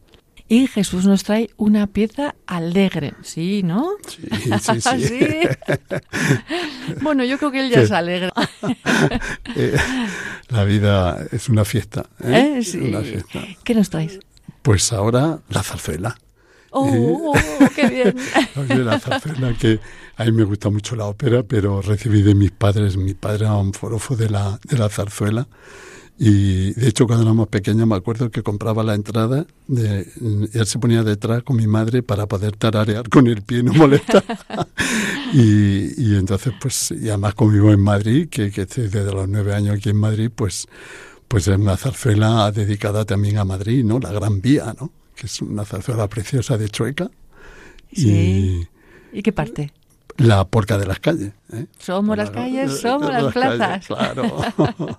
y 0.48 0.66
Jesús 0.66 1.07
nos 1.07 1.22
trae 1.22 1.48
una 1.57 1.86
pieza 1.86 2.34
alegre. 2.46 3.14
Sí, 3.22 3.62
¿no? 3.62 3.88
Sí, 4.09 4.28
sí, 4.61 4.80
sí. 5.07 5.20
bueno, 7.03 7.22
yo 7.22 7.38
creo 7.38 7.53
que 7.53 7.61
él 7.61 7.70
ya 7.70 7.80
es 7.80 7.92
alegre. 7.92 8.30
Eh, 9.57 9.74
la 10.48 10.64
vida 10.64 11.24
es 11.32 11.48
una 11.48 11.64
fiesta. 11.64 12.07
¿eh? 12.22 12.59
¿Eh? 12.59 12.62
Sí. 12.62 12.78
Una 12.78 13.01
fiesta. 13.01 13.40
¿Qué 13.64 13.74
nos 13.74 13.90
traes? 13.90 14.20
Pues 14.62 14.92
ahora 14.92 15.40
la 15.48 15.62
zarzuela. 15.62 16.16
¡Oh, 16.70 17.32
qué 17.74 17.88
bien! 17.88 18.84
La 18.84 19.01
zarzuela, 19.01 19.55
que 19.55 19.80
a 20.16 20.24
mí 20.24 20.32
me 20.32 20.44
gusta 20.44 20.70
mucho 20.70 20.94
la 20.94 21.07
ópera, 21.07 21.42
pero 21.42 21.82
recibí 21.82 22.22
de 22.22 22.34
mis 22.34 22.53
padres, 22.53 22.96
mi 22.96 23.14
padre 23.14 23.46
era 23.46 23.57
un 23.57 23.72
forofo 23.72 24.14
de 24.14 24.30
la, 24.30 24.61
de 24.64 24.78
la 24.78 24.88
zarzuela, 24.88 25.48
y 26.23 26.75
de 26.75 26.87
hecho, 26.87 27.07
cuando 27.07 27.25
éramos 27.25 27.49
pequeños, 27.49 27.87
me 27.87 27.97
acuerdo 27.97 28.31
que 28.31 28.43
compraba 28.43 28.83
la 28.83 28.95
entrada, 28.95 29.47
de, 29.68 30.07
y 30.53 30.59
él 30.59 30.66
se 30.66 30.79
ponía 30.79 31.03
detrás 31.03 31.43
con 31.45 31.57
mi 31.57 31.66
madre 31.66 32.03
para 32.03 32.27
poder 32.27 32.57
tararear 32.57 33.09
con 33.09 33.27
el 33.27 33.41
pie, 33.41 33.62
no 33.62 33.73
molestar. 33.73 34.23
y, 35.33 35.99
y, 35.99 36.16
entonces, 36.16 36.53
pues, 36.61 36.91
y 36.91 37.09
además 37.09 37.35
conmigo 37.35 37.73
en 37.73 37.81
Madrid, 37.81 38.29
que, 38.29 38.51
que 38.51 38.62
estoy 38.62 38.89
desde 38.89 39.11
los 39.11 39.31
nueve 39.31 39.55
años 39.55 39.77
aquí 39.77 39.89
en 39.89 39.97
Madrid, 39.97 40.31
pues, 40.35 40.68
pues 41.27 41.49
es 41.49 41.57
una 41.57 41.79
zarzuela 41.79 42.53
dedicada 42.53 43.07
también 43.07 43.39
a 43.39 43.47
Madrid, 43.47 43.83
¿no? 43.83 43.99
La 43.99 44.12
Gran 44.12 44.43
Vía, 44.43 44.75
¿no? 44.79 44.93
Que 45.14 45.25
es 45.25 45.41
una 45.41 45.64
zarzuela 45.64 46.07
preciosa 46.07 46.59
de 46.59 46.68
Chueca. 46.68 47.11
Sí. 47.95 48.68
¿Y, 49.12 49.18
¿Y 49.18 49.23
qué 49.23 49.33
parte? 49.33 49.73
La 50.21 50.45
porca 50.45 50.77
de 50.77 50.87
las 50.87 51.01
calles. 51.01 51.33
¿eh? 51.53 51.66
Somos 51.79 52.16
las 52.16 52.31
calles, 52.31 52.81
somos 52.81 53.11
las, 53.11 53.23
las 53.23 53.33
plazas. 53.33 53.87
Calles, 53.87 53.87
claro. 53.87 54.41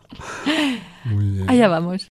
Muy 1.06 1.30
bien. 1.30 1.50
Allá 1.50 1.68
vamos. 1.68 2.08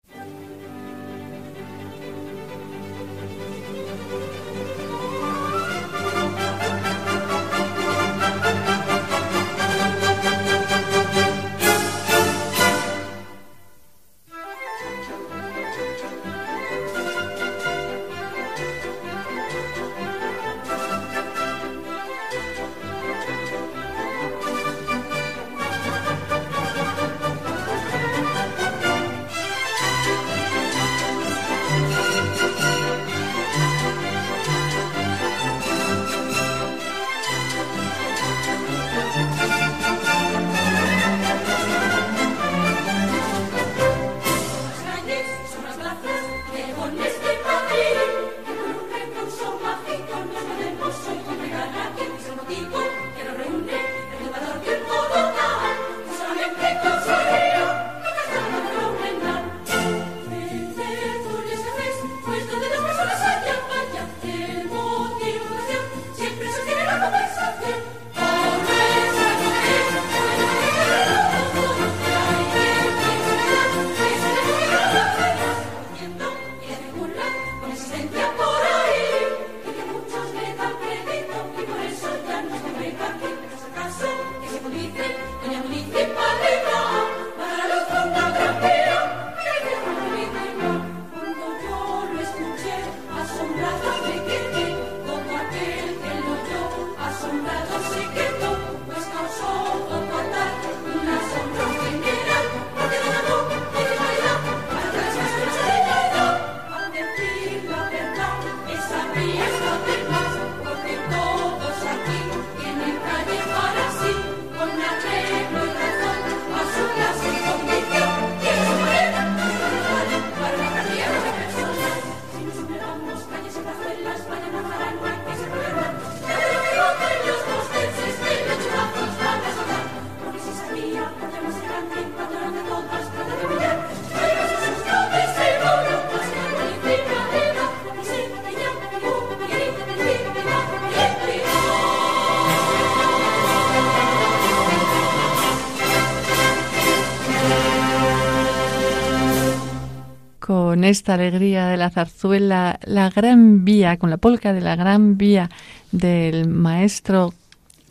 Esta 150.89 151.15
alegría 151.15 151.67
de 151.67 151.77
la 151.77 151.91
zarzuela, 151.91 152.79
la 152.85 153.11
gran 153.11 153.65
vía, 153.65 153.99
con 153.99 154.11
la 154.11 154.17
polca 154.17 154.53
de 154.53 154.61
la 154.61 154.77
gran 154.77 155.17
vía 155.17 155.51
del 155.93 156.49
maestro 156.49 157.35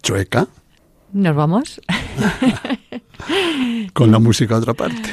Chueca. 0.02 0.48
¿Nos 1.14 1.36
vamos? 1.36 1.82
con 3.94 4.12
la 4.12 4.20
música 4.20 4.56
a 4.56 4.58
otra 4.60 4.74
parte. 4.74 5.10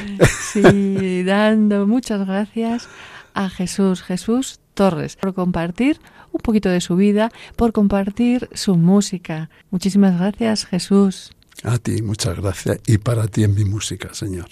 sí, 0.52 1.22
dando 1.24 1.86
muchas 1.86 2.26
gracias 2.26 2.88
a 3.34 3.48
Jesús, 3.48 4.02
Jesús 4.02 4.60
Torres, 4.74 5.16
por 5.16 5.34
compartir 5.34 6.00
un 6.32 6.40
poquito 6.40 6.68
de 6.68 6.80
su 6.80 6.96
vida, 6.96 7.30
por 7.56 7.72
compartir 7.72 8.48
su 8.54 8.76
música. 8.76 9.50
Muchísimas 9.70 10.18
gracias, 10.18 10.66
Jesús. 10.66 11.32
A 11.62 11.78
ti, 11.78 12.02
muchas 12.02 12.36
gracias. 12.36 12.78
Y 12.86 12.98
para 12.98 13.28
ti 13.28 13.44
en 13.44 13.54
mi 13.54 13.64
música, 13.64 14.12
Señor. 14.14 14.48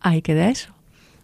Ahí 0.00 0.22
queda 0.22 0.50
eso. 0.50 0.77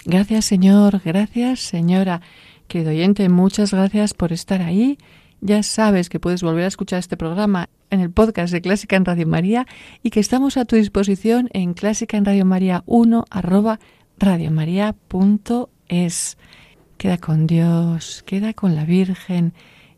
Gracias, 0.05 0.45
Señor. 0.45 1.01
Gracias, 1.05 1.61
señora. 1.61 2.21
Querido 2.69 2.91
oyente, 2.91 3.29
muchas 3.29 3.73
gracias 3.73 4.15
por 4.15 4.33
estar 4.33 4.63
ahí. 4.63 4.99
Ya 5.41 5.63
sabes 5.63 6.09
que 6.09 6.21
puedes 6.21 6.43
volver 6.43 6.65
a 6.65 6.69
escuchar 6.69 6.99
este 6.99 7.17
programa 7.17 7.69
en 7.91 8.01
el 8.01 8.11
podcast 8.11 8.53
de 8.53 8.61
Clásica 8.61 8.97
en 8.97 9.05
Radio 9.05 9.27
María 9.27 9.67
y 10.03 10.11
que 10.11 10.21
estamos 10.21 10.57
a 10.57 10.65
tu 10.65 10.77
disposición 10.77 11.51
en 11.53 11.75
Clásica 11.75 12.17
en 12.17 12.25
Radio 12.25 12.45
María 12.45 12.83
1 12.87 13.25
arroba 13.31 13.81
radiomaria.es. 14.19 16.39
Queda 16.99 17.19
con 17.19 17.47
Dios, 17.47 18.23
queda 18.27 18.55
con 18.55 18.75
la 18.75 18.85
Virgen, 18.85 19.53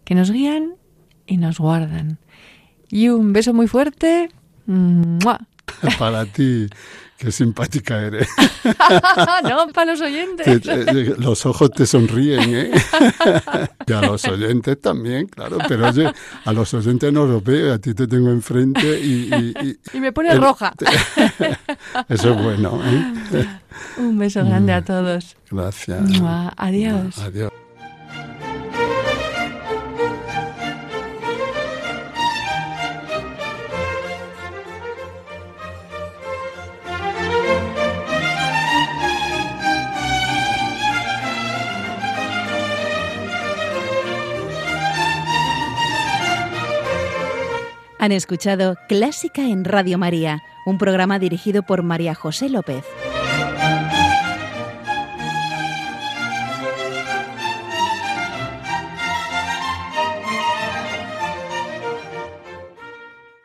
que 0.05 0.15
nos 0.15 0.31
guían 0.31 0.75
y 1.27 1.37
nos 1.37 1.59
guardan. 1.59 2.19
Y 2.91 3.09
un 3.09 3.33
beso 3.33 3.55
muy 3.55 3.69
fuerte. 3.69 4.31
Para 5.99 6.27
ti. 6.27 6.69
Qué 7.19 7.33
simpática 7.33 7.99
eres. 7.99 8.29
no, 9.45 9.69
para 9.73 9.93
los 9.93 10.01
oyentes. 10.03 10.67
los 11.19 11.47
ojos 11.47 11.71
te 11.71 11.87
sonríen, 11.87 12.55
¿eh? 12.55 12.71
y 13.87 13.93
a 13.93 14.03
los 14.03 14.25
oyentes 14.27 14.81
también, 14.81 15.27
claro. 15.27 15.59
Pero 15.67 15.89
oye, 15.89 16.13
a 16.45 16.53
los 16.53 16.75
oyentes 16.75 17.11
no 17.13 17.25
los 17.27 17.43
veo, 17.43 17.73
a 17.75 17.79
ti 17.79 17.95
te 17.95 18.07
tengo 18.07 18.31
enfrente 18.31 19.01
y... 19.01 19.77
Y, 19.95 20.01
me 20.01 20.13
pone 20.13 20.35
roja. 20.35 20.73
Eso 22.09 22.33
es 22.33 22.43
bueno, 22.43 22.81
¿eh? 22.85 23.47
Un 23.99 24.19
beso 24.19 24.45
grande 24.45 24.73
a 24.73 24.85
todos. 24.85 25.37
Gracias. 25.51 26.01
Adiós. 26.57 27.19
Adiós. 27.19 27.66
Han 48.07 48.13
escuchado 48.13 48.77
Clásica 48.87 49.43
en 49.43 49.65
Radio 49.65 49.99
María, 49.99 50.45
un 50.65 50.79
programa 50.79 51.19
dirigido 51.19 51.65
por 51.65 51.83
María 51.83 52.15
José 52.15 52.49
López. 52.49 52.85